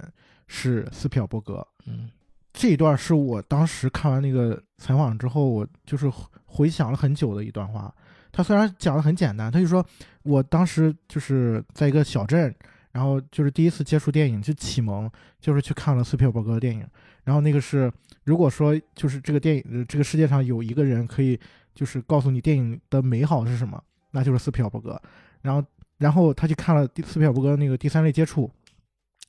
[0.49, 1.64] 是斯皮尔伯格。
[1.87, 2.11] 嗯
[2.53, 7.95] 这一段是我当时看完那个采访之后，我就是回回想了很久的一段话。
[8.33, 9.87] 他虽然讲的很简单，他就说
[10.22, 12.53] 我当时就是在一个小镇。
[12.93, 15.11] 然后就是第一次接触电影，就启蒙，
[15.41, 16.87] 就是去看了斯皮尔伯格的电影。
[17.24, 17.91] 然后那个是，
[18.24, 21.41] 如果说就是这个电影，这个世界上有一个人可以，
[21.74, 25.01] 就是告诉你电影的美好是什么，那就是斯皮尔伯格。
[25.41, 25.66] 然后，
[25.97, 28.51] 然后他去看了第斯皮尔伯格那个第三类接触，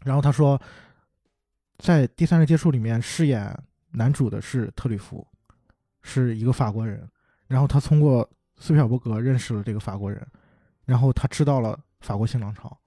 [0.04, 0.62] 然后他说，
[1.78, 3.58] 在第三类接触里面饰演
[3.92, 5.26] 男主的是特吕弗，
[6.02, 7.08] 是一个法国人。
[7.48, 10.26] 然后他通过斯皮尔伯格认识了这个法国人，
[10.86, 12.78] 然后他知道了法国新浪潮，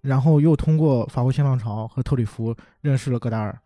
[0.00, 3.58] 然后又通过法国新浪潮和特里弗认识了戈达尔，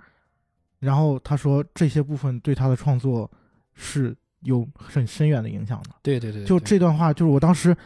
[0.79, 3.31] 然后他说这些部分对他的创作
[3.75, 5.91] 是有很深远的影响的。
[6.03, 7.77] 对对对，就这段话，就是我当时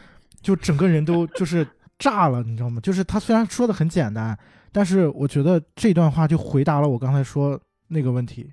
[0.41, 1.66] 就整个人都就是
[1.99, 2.81] 炸了，你知道吗？
[2.83, 4.39] 就是他虽然说的很简单，
[4.70, 8.53] 但是我觉得这段话就回答了我刚才说那个问题，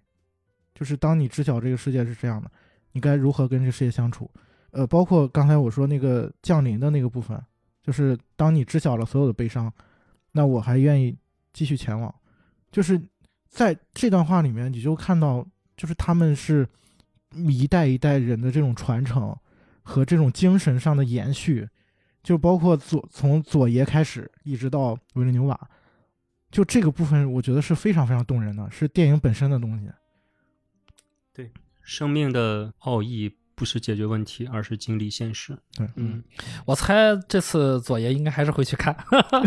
[0.74, 2.50] 就是当你知晓这个世界是这样的，
[2.94, 4.30] 你该如何跟这个世界相处？
[4.72, 7.42] 呃，包括刚才我说那个降临的那个部分，
[7.82, 9.72] 就是当你知晓了所有的悲伤，
[10.32, 11.18] 那我还愿意
[11.54, 12.14] 继续前往。
[12.72, 13.02] 就是
[13.48, 15.46] 在这段话里面，你就看到，
[15.76, 16.68] 就是他们是
[17.34, 19.36] 一代一代人的这种传承
[19.82, 21.68] 和这种精神上的延续，
[22.22, 25.70] 就包括左从左爷开始，一直到维伦纽瓦，
[26.52, 29.90] 就这个部分，我觉得是非常非常动人的，是电影本身的东西。
[31.34, 31.52] 对
[31.82, 35.54] 生命的奥义不是解决问题，而是经历现实。
[35.76, 36.24] 对嗯，
[36.66, 38.96] 我猜这次左爷应该还是会去看。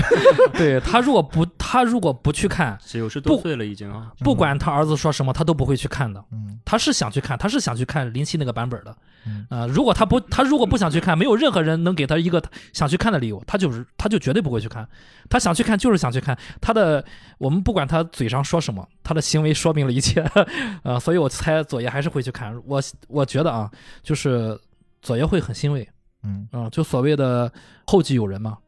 [0.52, 4.12] 对他如果不他如果不去看，九十多不岁了已经啊。
[4.18, 6.22] 不管他儿子说什么，他都不会去看的。
[6.30, 8.94] 嗯他是想去看，他是想去看林夕那个版本的。
[9.24, 12.42] 嗯呃，如果他不，他如果不想去看，没有任何人能给他一个
[12.74, 14.86] 想去看的理由，他就是他就绝对不会去看。
[15.30, 16.38] 他想去看就是想去看。
[16.60, 17.02] 他的
[17.38, 20.22] 我们不管他嘴上说什么，他的行为说明了一切。
[20.84, 22.54] 呃，所以我猜左爷还是会去看。
[22.66, 23.70] 我我觉得啊，
[24.02, 24.60] 就是
[25.00, 25.88] 左爷会很欣慰。
[26.22, 27.50] 嗯嗯，就所谓的
[27.86, 28.58] 后继有人嘛。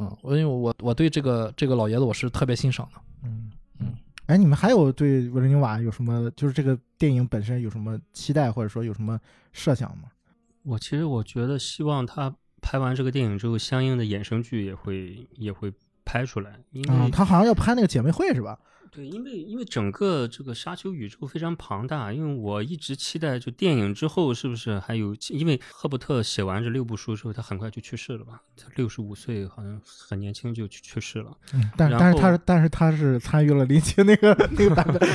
[0.00, 3.00] 嗯，我因为我我对这个这个老爷子我是特别欣赏的。
[3.24, 3.94] 嗯嗯。
[4.26, 9.20] 哎，你们还有对维伦纽瓦有什么，就是这个电影本身有什么期待，或者说有什么
[9.52, 10.04] 设想吗？
[10.62, 15.72] 我其实我觉得希望他拍完这个电影之后，相应的衍生剧也会也会
[16.04, 18.58] 拍出来，因为、啊、他好像要拍那个姐妹会是吧？
[18.90, 25.14] 对，因为因为整个这个沙丘宇宙非常庞大，因为我一直期待，就电影之后是不是还有？
[25.28, 28.42] 因为赫伯特写完这六部书之后，他很快就去世了吧？
[28.56, 31.30] 他六十五岁，好像很年轻就去去世了。
[31.54, 35.08] 嗯，但但是他是但是他是参与了林奇那个那个版本。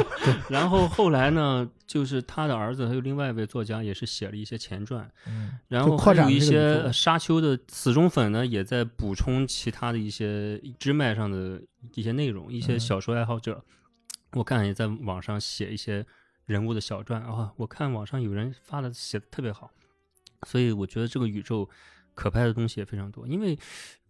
[0.48, 11.60] 然后后来呢，就是他的儿子还有另外一位作家也是写了一些前传，嗯，然后还有一些沙丘的死忠粉呢，也在补充其他的一些支脉上的
[11.94, 12.52] 一些内容。
[12.52, 13.64] 一些嗯小说爱好者，
[14.32, 16.04] 我看也在网上写一些
[16.46, 19.70] 人物的小传啊，我看网上有人发的写的特别好，
[20.46, 21.68] 所以我觉得这个宇宙
[22.14, 23.26] 可拍的东西也非常多。
[23.26, 23.58] 因为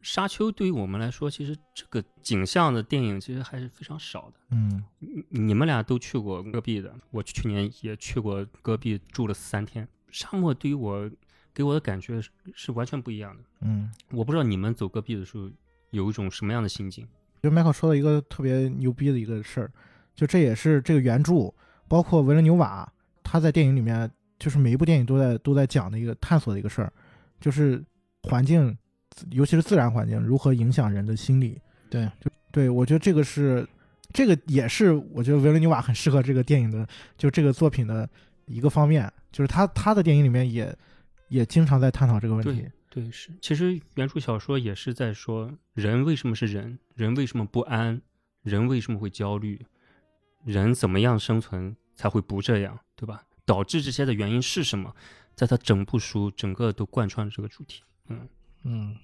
[0.00, 4.40] 沙丘对于我们来说，其实这个景象的电影其实还是非常少的。
[4.50, 9.86] 嗯你你们俩都去过戈壁的，我去年也去过戈壁，住了三天。
[10.10, 11.10] 沙漠对于我
[11.52, 13.42] 给我的感觉是是完全不一样的。
[13.60, 15.50] 嗯，我不知道你们走戈壁的时候
[15.90, 17.06] 有一种什么样的心境。
[17.42, 19.70] 就迈克说的一个特别牛逼的一个事儿，
[20.14, 21.52] 就这也是这个原著，
[21.86, 22.90] 包括维伦纽瓦
[23.22, 26.92] 他在电影里面，就是每一部电影都在都在讲的一个探索的一个事儿，
[27.40, 27.82] 就是
[28.22, 28.76] 环境，
[29.30, 31.60] 尤其是自然环境如何影响人的心理。
[31.90, 33.66] 对，就对我觉得这个是，
[34.12, 36.86] 这个也是我觉得维伦纽瓦很适合这个电影的，
[37.16, 38.08] 就这个作品的
[38.46, 40.74] 一个方面，就是他他的电影里面也
[41.28, 42.68] 也经常在探讨这个问题
[43.00, 43.10] 对。
[43.10, 43.30] 是。
[43.40, 48.00] 其实原著小说也是在说人为什么是人，人为什么不安，
[48.42, 49.64] 人为什么会焦虑，
[50.44, 53.22] 人怎么样生存才会不这样，对吧？
[53.44, 54.94] 导致这些的原因是什么？
[55.34, 57.82] 在他整部书整个都贯穿这个主题。
[58.08, 58.28] 嗯，
[58.64, 58.96] 嗯，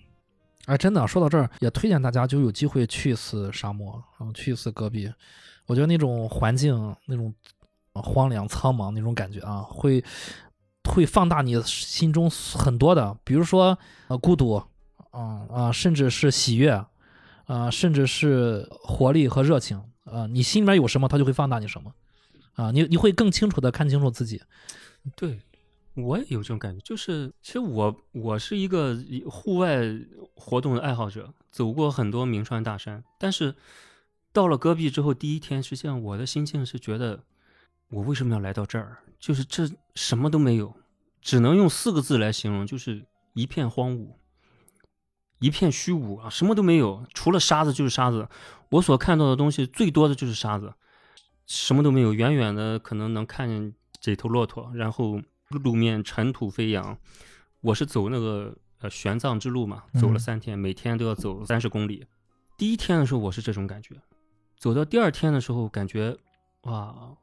[0.67, 5.09] 哎，真的说到这儿，也推荐大家就有机会去一次沙漠，然后去一次戈壁。
[5.67, 6.75] 我觉得那种环境，
[7.07, 7.33] 那种
[7.93, 10.03] 荒凉苍茫那种感觉啊，会
[10.91, 13.79] 会放大你心中很多的，比如说
[14.09, 14.63] 呃孤独，
[15.11, 16.85] 啊、啊、甚至是喜悦，
[17.47, 21.93] 啊、甚至是活力和热情，啊、你心里面有什么，它就会放大你什么，
[22.55, 24.43] 啊、你你会更清楚的看清楚自己。
[25.17, 25.41] 对，
[25.95, 29.81] 我也有这种感觉，就是其实我我是一个户外
[30.35, 33.55] 活动的爱好者，走过很多名川大山，但是
[34.33, 37.23] 到了戈壁之后，第一天，实际上我的心境是觉得，
[37.91, 38.99] 我为什么要来到这儿？
[39.19, 40.75] 就是这什么都没有，
[41.21, 44.17] 只能用四个字来形容，就是一片荒芜，
[45.39, 48.29] 一片虚无啊，什么都没有，除了沙子就是沙子。
[48.71, 50.75] 我所看到的东西最多的就是沙子，
[51.47, 56.99] 什么都没有，远远的可能能看见几头骆驼，然后路面尘土飞扬。
[57.61, 62.05] 我是走那个呃玄奘之路嘛，走了嗯三天，每天都要走三十公里。
[62.59, 63.95] 第一天的时候我是这种感觉，
[64.59, 66.17] 走到第二天的时候，感觉
[66.63, 67.17] 哇，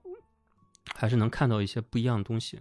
[0.96, 2.60] 还是能看到一些不一样的东西。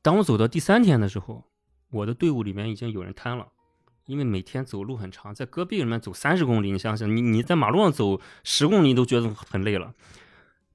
[0.00, 1.44] 当我走到第三天的时候，
[1.90, 3.48] 我的队伍里面已经有人瘫了，
[4.06, 9.94] 因为每天走路很长，在戈壁里面走三十公里，你想想，你你在马路上走十公里都觉得很累了。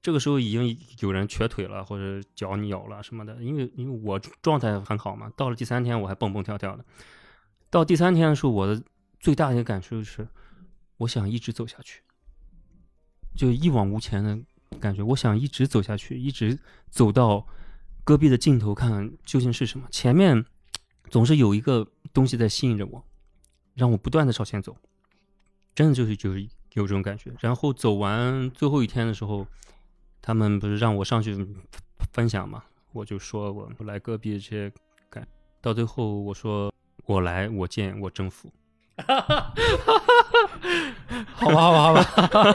[0.00, 3.42] 这个时候已经有人瘸腿了，或者脚扭了什么的。
[3.42, 6.84] 因为因为我状态很好嘛，到了第三天我还蹦蹦跳跳的。
[7.68, 8.80] 到第三天的时候，我的
[9.18, 10.26] 最大的一个感受是，
[10.98, 12.00] 我想一直走下去，
[13.36, 14.38] 就一往无前的
[14.80, 15.02] 感觉。
[15.02, 16.58] 我想一直走下去，一直
[16.90, 17.46] 走到
[18.04, 19.86] 戈壁的尽头，看看究竟是什么。
[19.90, 20.44] 前面
[21.10, 23.04] 总是有一个东西在吸引着我，
[23.74, 24.76] 让我不断的朝前走。
[25.74, 26.42] 真的就是就是
[26.74, 27.32] 有这种感觉。
[27.40, 29.46] 然后走完最后一天的时候。
[30.20, 31.46] 他们不是让我上去
[32.12, 32.62] 分享嘛？
[32.92, 34.70] 我就说我来戈壁这些
[35.08, 35.26] 感，
[35.62, 36.70] 到最后我说
[37.06, 38.52] 我来我见我征服。
[41.32, 42.54] 好吧，好吧，好吧，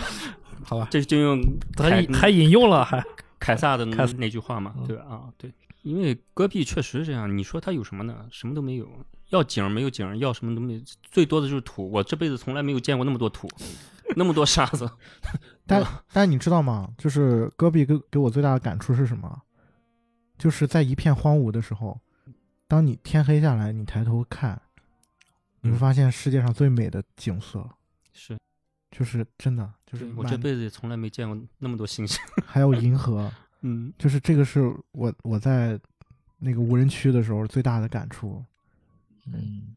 [0.66, 1.40] 好吧，这就用
[1.76, 3.02] 还还引用了还
[3.38, 4.74] 凯撒的凯那句话嘛？
[4.86, 5.52] 对吧啊，对，
[5.82, 7.38] 因为戈壁确实是这样。
[7.38, 8.26] 你说它有什么呢？
[8.32, 8.88] 什么都没有，
[9.28, 11.88] 要景没有景，要什么都没有，最多的就是土。
[11.88, 13.48] 我这辈子从来没有见过那么多土，
[14.16, 14.90] 那么多沙子。
[15.66, 16.88] 但但你知道吗？
[16.98, 19.42] 就是戈壁给给我最大的感触是什么？
[20.36, 22.00] 就是在一片荒芜的时候，
[22.66, 24.60] 当你天黑下来，你抬头看，
[25.60, 27.66] 你会发现世界上最美的景色
[28.12, 28.36] 是，
[28.96, 33.30] 就是真的，就是我这辈子也从来没见过那么多星星， 还有银河，
[33.62, 35.78] 嗯，就是这个是我我在
[36.38, 38.42] 那个无人区的时候最大的感触，
[39.26, 39.74] 嗯。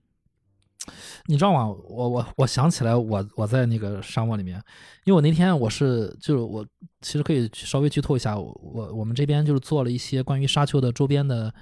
[1.27, 1.67] 你知道吗？
[1.67, 4.55] 我我我想起来，我我在那个沙漠里面，
[5.03, 6.65] 因为我那天我是就是我
[7.01, 11.53] 其实可以稍微剧透一下，我我们这边就是做了一些关于沙丘的周边的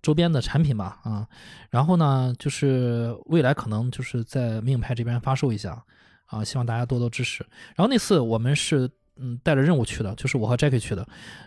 [0.00, 1.26] 周边的产品吧，啊，
[1.70, 5.84] 然后呢，就是未来可能就是在命派这边发售一下，
[6.28, 7.44] 啊，希望大家多多支持。
[7.74, 11.06] 然后那次我们是嗯带着任务去的，就是我和 Jackie 去的，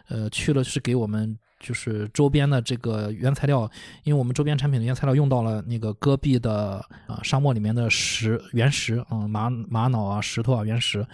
[0.09, 1.37] 呃，去了是给我们。
[1.63, 3.69] 就是周边的这个原材料，
[4.03, 11.05] 因为我们周边产品的原材料用到了那个戈壁的啊沙漠里面的石原石啊玛玛瑙啊石头啊原石，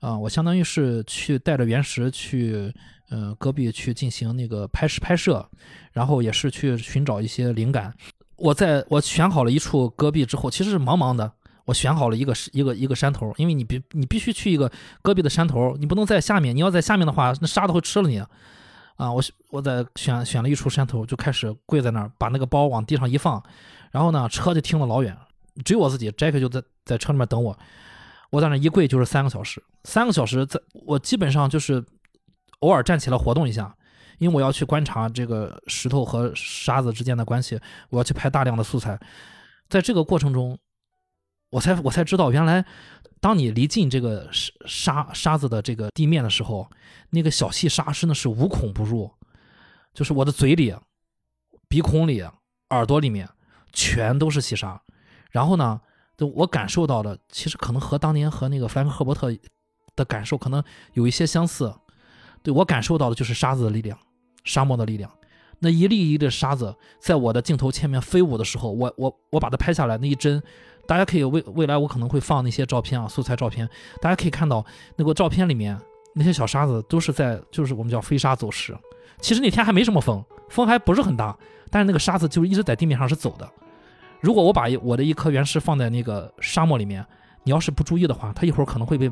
[0.00, 2.72] 啊我相当于是去带着原石去
[3.10, 5.46] 呃戈壁去进行那个拍摄拍摄，
[5.92, 7.92] 然后也是去寻找一些灵感。
[8.36, 11.30] 我在我选好了一处戈壁之后，其实是茫茫的，
[11.70, 14.70] 我选好了一个一个一个山头，因为你必你必须去一个
[15.02, 18.18] 戈壁的山头，你不能在下面，你要在下面的话，那沙子会吃了你。
[18.96, 23.42] 啊，我我在选选了一处山头，就开始跪在那儿，把那个包往地上一放，
[23.92, 25.16] 然后呢，车就停了老远，
[25.64, 27.56] 只有我自己，Jack 就在在车里面等我。
[28.30, 31.82] 我在那一跪就是三个小时，三个小时，在我基本上就是
[32.58, 33.74] 偶尔站起来活动一下，
[34.18, 37.58] 因为我要去观察这个石头和沙子之间的关系，
[37.90, 38.98] 我要去拍大量的素材。
[39.68, 40.58] 在这个过程中，
[41.50, 42.64] 我才我才知道，原来
[43.20, 44.28] 当你离近这个
[44.66, 46.68] 沙沙子的这个地面的时候。
[47.12, 49.10] 那个小细沙真的是无孔不入，
[49.92, 50.72] 就是我的嘴里、
[51.68, 52.22] 鼻孔里、
[52.68, 53.28] 耳朵里面
[53.72, 54.80] 全都是细沙。
[55.32, 55.80] 然后呢，
[56.16, 59.36] 就我感受到的，其实可能和当年和那个弗兰克·赫伯特
[59.96, 61.74] 的感受可能有一些相似。
[62.44, 63.98] 对我感受到的就是沙子的力量，
[64.44, 65.10] 沙漠的力量。
[65.58, 70.40] 那一粒一粒沙子在我的镜头前面飞舞的时候，我我我把它拍下来，那一帧，
[70.90, 73.68] 大家可以未未来我可能会放那些照片啊，素材照片，
[74.00, 74.66] 大家可以看到
[74.96, 75.78] 那个照片里面。
[76.14, 78.76] 那些小沙子都是在，就是我们叫飞沙走石。
[79.20, 81.38] 其实那天还没什么风，风还不是很大，
[81.70, 83.48] 但是那个沙子就是一直在地面上是走的。
[84.20, 87.06] 如果我把我的一颗原石放在那个沙漠里面，
[87.44, 89.08] 你要是不注意的话，它一会儿可能会被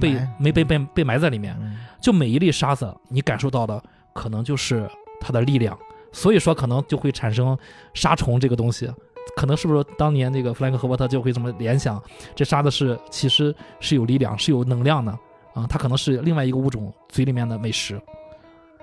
[0.00, 1.54] 被没被被被埋在里面。
[2.00, 3.82] 就每一粒沙子，你感受到的
[4.14, 4.88] 可能就是
[5.20, 5.78] 它的力量，
[6.12, 7.58] 所以说可能就会产生
[7.92, 8.90] 沙虫这个东西。
[9.36, 12.02] 可能是不是当年那个弗兰克·赫伯特就会这么联想，
[12.34, 15.10] 这沙子是其实是有力量，是有能量的。
[15.52, 18.00] 啊，它可能是另外一个物种嘴里面的美食。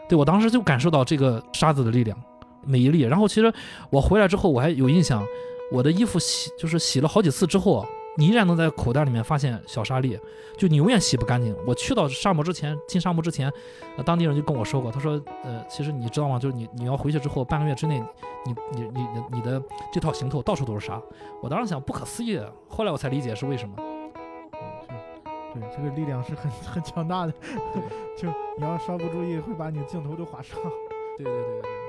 [0.09, 2.17] 对我当时就感受到这个沙子的力量，
[2.65, 3.01] 每一粒。
[3.01, 3.53] 然后其实
[3.89, 5.25] 我回来之后我还有印象，
[5.71, 7.87] 我的衣服洗就是洗了好几次之后，
[8.17, 10.19] 你依然能在口袋里面发现小沙粒，
[10.57, 11.55] 就你永远洗不干净。
[11.67, 13.51] 我去到沙漠之前，进沙漠之前，
[14.03, 16.39] 当地人就跟我说过，他说，呃，其实你知道吗？
[16.39, 18.03] 就是你你要回去之后半个月之内，
[18.45, 19.61] 你你你你你的
[19.93, 20.99] 这套行头到处都是沙。
[21.41, 23.75] 我当时想不可思议，后来我才理解是为什么。
[25.53, 27.33] 对，这个力量是很很强大的，
[28.17, 30.57] 就你要稍不注意，会把你的镜头都划伤。
[31.17, 31.86] 对对对对。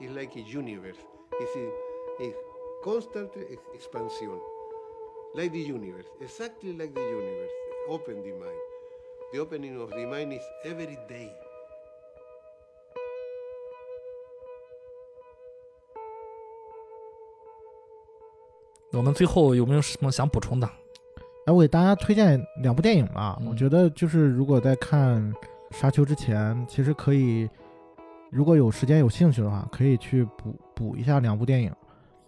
[0.00, 0.98] is like a universe.
[1.40, 2.34] It's a, a
[2.84, 4.38] constant ex- expansion,
[5.34, 7.50] like the universe, exactly like the universe.
[7.88, 8.58] Open the mind.
[9.32, 11.30] The opening of the mind is every day.
[18.92, 20.68] 我们最后有没有什么想补充的？
[21.46, 23.38] 哎，我给大家推荐两部电影吧。
[23.40, 25.32] 嗯我觉得就是如果在看《
[25.70, 27.48] 沙丘》之前，其实可以，
[28.35, 31.73] 如果有时间有兴趣的话，可以去补补一下两部电影。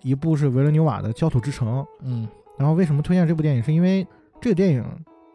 [0.01, 1.67] 一部是维伦纽瓦的《焦土之城》，
[1.99, 2.25] 嗯
[2.57, 3.61] 然后为什么推荐这部电影？
[3.61, 4.07] 是因为
[4.39, 4.85] 这个电影，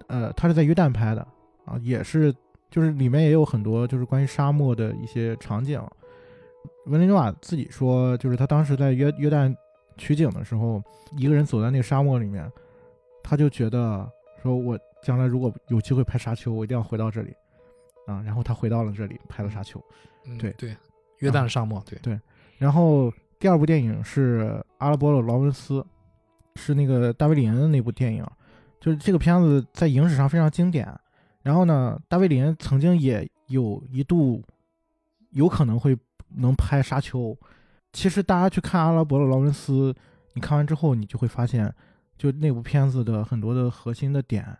[0.07, 1.21] 呃，它是在约旦拍的
[1.67, 2.35] 啊，也是
[2.71, 5.79] 就是里面也有很多就是关于沙漠的一些场景。
[6.87, 9.55] 维伦纽瓦自己说，就是他当时在约约旦
[9.99, 10.83] 取景的时候，
[11.19, 12.51] 一个人走在那个沙漠里面，
[13.23, 14.09] 他就觉得
[14.43, 17.35] 说，我将来如果有机会拍沙丘，我一定要回到这里
[18.13, 18.23] 啊。
[18.25, 19.83] 然后他回到了这里拍了沙丘。
[20.25, 20.77] 嗯对对，
[21.19, 22.21] 约旦的沙漠，对对，
[22.59, 24.45] 然后第二部电影是
[24.79, 25.81] 《阿拉伯的劳伦斯》，
[26.55, 28.25] 是那个大卫林恩的那部电影，
[28.81, 30.89] 就是这个片子在影史上非常经典。
[31.43, 34.41] 然后呢，大卫林恩曾经也有一度
[35.31, 35.99] 有可能会
[36.37, 37.19] 能拍《沙丘》。
[37.93, 39.93] 其实大家去看《阿拉伯的劳伦斯》，
[40.35, 41.75] 你看完之后，你就会发现，
[42.17, 44.57] 就那部片子的很多的核心的点，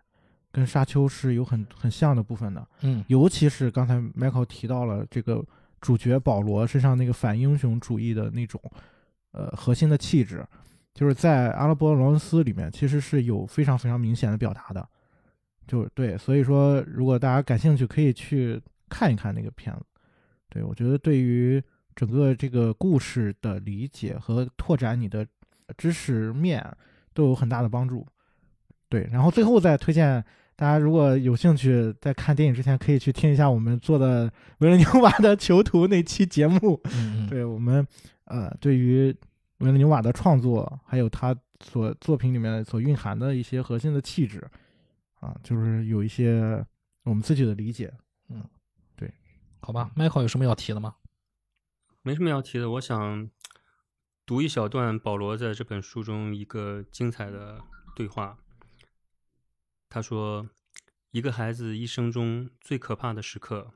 [0.53, 2.65] 跟《沙丘》是有很很像的部分的。
[2.83, 5.43] 嗯尤其是刚才 Michael 提到了这个
[5.81, 8.61] 主角保罗身上那个反英雄主义的那种
[9.31, 10.45] 呃核心的气质，
[10.93, 14.87] 就是在阿拉伯劳伦斯里面其实是有非常非常明显的表达的，
[15.67, 19.83] 就对，所以说如果大家感兴趣，可以去看一看那个片子。
[20.49, 21.61] 对我觉得对于
[21.95, 25.25] 整个这个故事的理解和拓展你的
[25.75, 26.63] 知识面
[27.11, 28.07] 都有很大的帮助。
[28.87, 30.23] 对，然后最后再推荐
[30.55, 36.79] 大家如果有兴趣，在看电影之前可以去听一下我们做的维伦纽瓦的囚徒那期节目。
[36.85, 37.85] 嗯嗯， 对我们
[38.25, 39.07] 呃，对于
[39.57, 44.47] 维伦纽瓦的创作，还有他所作品里面所蕴含的一些核心的气质
[45.19, 46.63] 啊，就是有一些
[47.03, 47.91] 我们自己的理解。
[48.29, 48.43] 嗯，
[48.95, 49.11] 对
[49.59, 50.95] 好吧，Michael 有什么要提的吗？
[52.03, 53.29] 没什么要提的，我想
[54.25, 57.59] 读一小段保罗在这本书中一个精彩的
[57.95, 58.37] 对话。
[59.93, 60.49] 他说
[61.13, 63.75] ：“一个孩子一生中最可怕的时刻，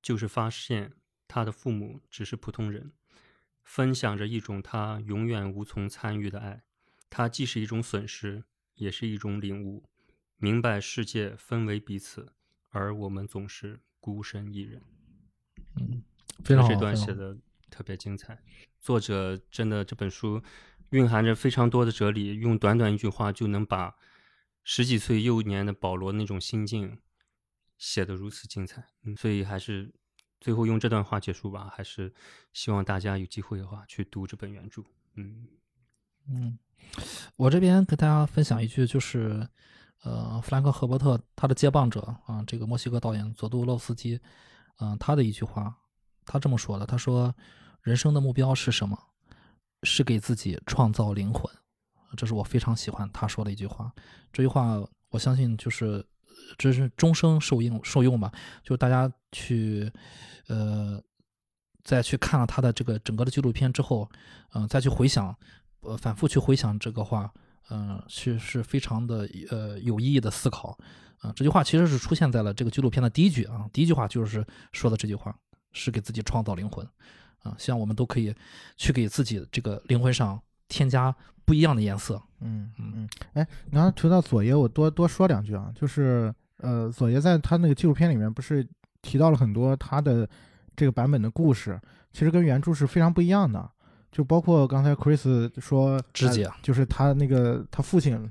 [0.00, 0.94] 就是发现
[1.28, 2.94] 他的父母只是普通人，
[3.62, 6.62] 分享着一种他永远无从参与的爱。
[7.10, 8.44] 它既是一种损失，
[8.76, 9.84] 也是一种领悟，
[10.38, 12.32] 明白世界分为彼此，
[12.70, 14.80] 而我们总是孤身一人。”
[15.78, 16.02] 嗯，
[16.42, 17.36] 非常好，这段写的
[17.68, 18.42] 特别精彩。
[18.80, 20.42] 作者真的这本书
[20.92, 23.94] 蕴含着非常多的哲理，用短短一句话就能把
[24.68, 26.98] 十几岁幼年的保罗那种心境
[27.78, 28.84] 写得如此精彩。
[29.04, 29.94] 嗯，所以还是
[30.40, 31.72] 最后用这段话结束吧。
[31.72, 32.12] 还是
[32.52, 34.82] 希望大家有机会的话去读这本原著。
[35.14, 35.46] 嗯，
[36.28, 36.58] 嗯，
[37.36, 39.48] 我这边跟大家分享一句，就是
[40.02, 44.20] 呃，弗兰克·赫伯特他的接棒者啊，这个墨西哥导演佐杜洛斯基，
[44.80, 45.72] 嗯、他的一句话，
[46.24, 47.32] 他这么说的，他说
[47.82, 48.98] ：“人生的目标是什么？
[49.84, 51.48] 是给自己创造灵魂。”
[52.16, 53.92] 这是我非常喜欢他说的一句话。
[54.32, 56.04] 这句话，我相信就是
[56.58, 58.32] 这是终生受用受用吧。
[58.62, 59.92] 就是大家去
[60.48, 61.00] 呃，
[61.84, 64.10] 再去看了他的这个整个的纪录片之后，
[64.54, 65.36] 嗯、再去回想，
[65.80, 67.32] 呃，反复去回想这个话，
[67.70, 70.76] 嗯、是是非常的呃有意义的思考。
[71.18, 75.36] 啊、这句话其实是出现在了这个纪录片的第一句啊，第一句话就是说的这句话，
[75.72, 76.86] 是给自己创造灵魂。
[77.42, 78.34] 啊，希望我们都可以
[78.76, 81.14] 去给自己这个灵魂上添加
[81.46, 82.20] 不一样的颜色。
[82.40, 88.66] 嗯嗯嗯，哎，你刚才提到佐爷，我多多说两句啊，就是呃，佐爷在他那个纪录片里面不是
[89.00, 90.28] 提到了很多他的
[90.74, 91.80] 这个版本的故事，
[92.12, 93.70] 其实跟原著是非常不一样的，
[94.12, 96.02] 就包括刚才 Chris 说
[96.62, 98.28] 就是他那个他父亲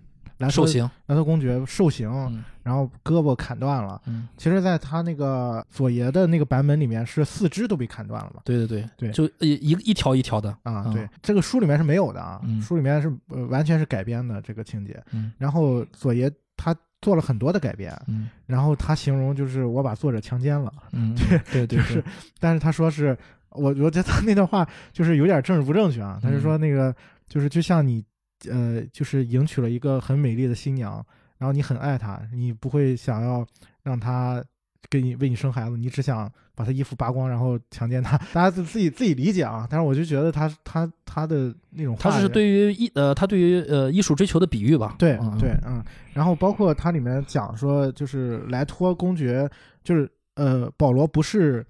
[0.49, 4.01] 受刑，兰特公爵受刑，嗯然后胳膊砍断了。
[4.07, 8.41] 嗯，其实，在他那个佐爷的那个版本里面，是四肢都被砍断了嘛？
[8.43, 14.99] 对对对对就一一一条一条的啊，嗯对，这个书里面是没有的啊，嗯书里面是呃完全是改编的这个情节。
[15.11, 21.13] 嗯然后佐爷他做了很多的改编，嗯然后他形容就是我把作者强奸了，嗯，
[21.53, 22.03] 对对对，就是
[22.39, 23.15] 但是他说是
[23.49, 26.93] 我我觉得他那段话就是有点政治不正确啊，他是嗯说那个
[27.27, 28.03] 就是就像你
[28.49, 31.03] 呃就是迎娶了一个很美丽的新娘，
[31.37, 33.45] 然后你很爱她，你不会想要
[33.83, 34.43] 让她
[34.89, 44.95] 给你为你生孩子，你只想把她衣服扒光然后强奸她， 大家自自己自己理解啊，但是我就觉得他他他的那种话他是对于艺呃，他对于呃艺术追求的比喻吧？
[44.99, 45.37] 对嗯。
[45.39, 45.83] 对，嗯，
[46.13, 49.49] 然后包括它里面讲说，就是莱托公爵，
[49.83, 51.65] 就是呃，保罗不是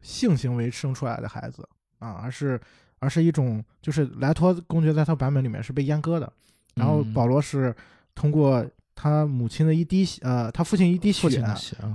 [0.00, 1.66] 性行为生出来的孩子，
[1.98, 2.60] 啊，而是
[2.98, 6.32] 而是一种就是莱托公爵在他版本里面是被阉割的，
[6.74, 7.12] 然后嗯。
[7.12, 7.74] 保罗是
[8.14, 11.28] 通过他母亲的一滴血，呃，他父亲一滴血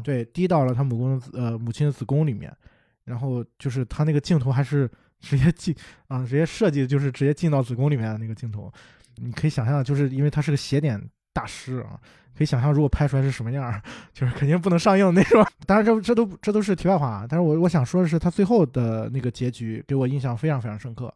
[0.03, 2.55] 对，滴到了他母宫的呃母亲的子宫里面，
[3.03, 4.89] 然后就是他那个镜头还是
[5.19, 5.75] 直接进
[6.07, 8.71] 啊，直接设计就是直接进到子宫里面的那个镜头，
[9.17, 11.01] 你可以想象，就是因为它是个斜点
[11.33, 11.99] 大师啊，
[12.37, 13.81] 可以想象如果拍出来是什么样儿，
[14.13, 15.45] 就是肯定不能上映那种。
[15.65, 21.13] 当然这这都这都是题外话啊，但是我我想说的是，他最后的那个结局给我印象非常非常深刻，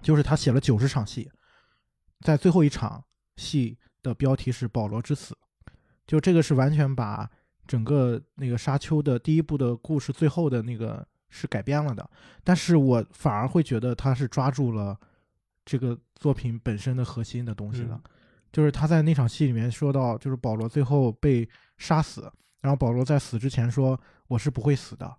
[0.00, 1.30] 就是他写了九十场戏，
[2.20, 3.04] 在最后一场
[3.36, 5.36] 戏的标题是保罗之死，
[6.06, 7.28] 就这个是完全把
[7.66, 12.08] 整个那个沙丘的第一部的故事最后的那个是改编了的，
[12.44, 14.96] 但是我反而会觉得他是抓住了
[15.64, 18.10] 这个作品本身的核心的东西了，嗯
[18.54, 21.46] 就是他在那场戏里面说到，就是保罗最后被
[21.76, 25.12] 杀死，然后保罗在死之前说我是不会死的，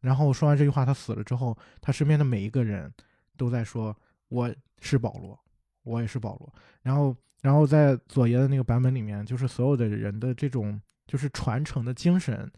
[0.00, 2.92] 然后说完这句话他死了之后，他身边的每一个人
[3.38, 3.96] 都在说
[4.28, 5.40] 我是保罗，
[5.84, 12.52] 我也是保罗，然后然后在左爷的那个版本里面，就是所有的人的这种就是传承的精神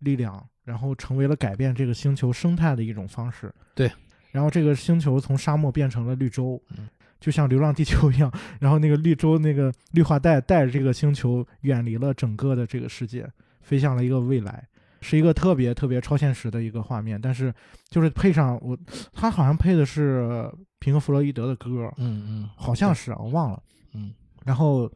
[0.00, 3.50] 力量，然后成为了改变这个星球生态的一种方式。
[3.74, 3.90] 对，
[4.32, 6.86] 然后这个星球从沙漠变成了绿洲，嗯
[7.22, 13.24] 就像《流浪地球》一样，然后那个绿洲那个绿化带带着这个星球远离了整个的这个世界，
[13.60, 14.66] 飞向了一个未来。
[15.04, 17.52] 是一个特别特别超现实的一个画面，但是
[17.88, 18.78] 就是配上我，
[19.12, 20.48] 他好像配的是
[20.78, 23.62] 平克·弗洛伊德的歌，嗯嗯，好像是啊，我忘了。
[23.94, 24.12] 嗯
[24.44, 24.88] 然后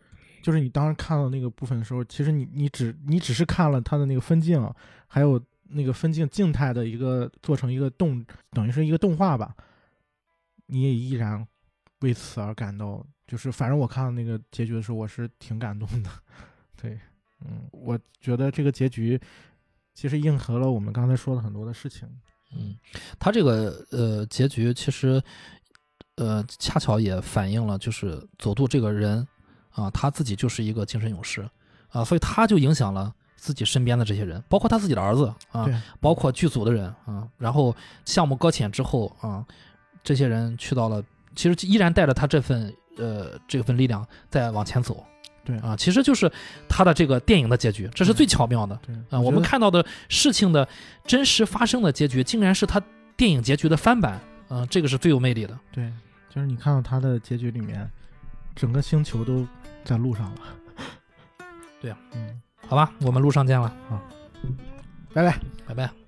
[0.42, 4.64] 就是你当时看到那个部分的时候，其实你你只你只是看了它的那个分镜，
[5.08, 9.56] 还有那个分镜静态的一个做成一个动，等于是一个动画吧，
[10.66, 11.44] 你也依然
[12.01, 16.11] 为此而感到，就是反正我看到那个结局的时候，我是挺感动的。
[16.80, 16.99] 对，
[17.44, 19.20] 嗯，我觉得这个结局
[19.94, 22.09] 其实应和了我们刚才说的很多的事情。
[22.55, 22.76] 嗯，
[23.18, 25.20] 他这个呃结局其实
[26.16, 29.26] 呃恰巧也反映了，就是佐渡这个人
[29.70, 31.49] 啊，他自己就是一个精神勇士
[31.88, 35.66] 啊，所以他就影响了自己身边的这些人，包括他自己的儿子啊，
[36.01, 37.28] 包括剧组的人啊。
[37.36, 37.74] 然后
[38.05, 39.44] 项目搁浅之后啊，
[40.05, 41.03] 这些人去到了，
[41.37, 45.05] 其实依然带着他这份呃这份力量在往前走。
[45.45, 46.28] 对啊，其实就是
[46.68, 48.76] 他的这个电影的结局，这是最巧妙的。
[48.84, 50.66] 对啊，我们看到的事情的
[51.05, 52.82] 真实发生的结局，竟然是他
[53.16, 55.57] 电影结局的翻版，啊，这个是最有魅力的。
[55.70, 55.89] 对，
[56.28, 57.89] 就是你看到他的结局里面，
[58.57, 59.47] 整个星球都
[59.84, 60.41] 在路上了。
[61.80, 64.03] 对啊，嗯，好吧，我们路上见了啊，
[65.14, 65.39] 拜拜。
[65.64, 66.05] 拜拜。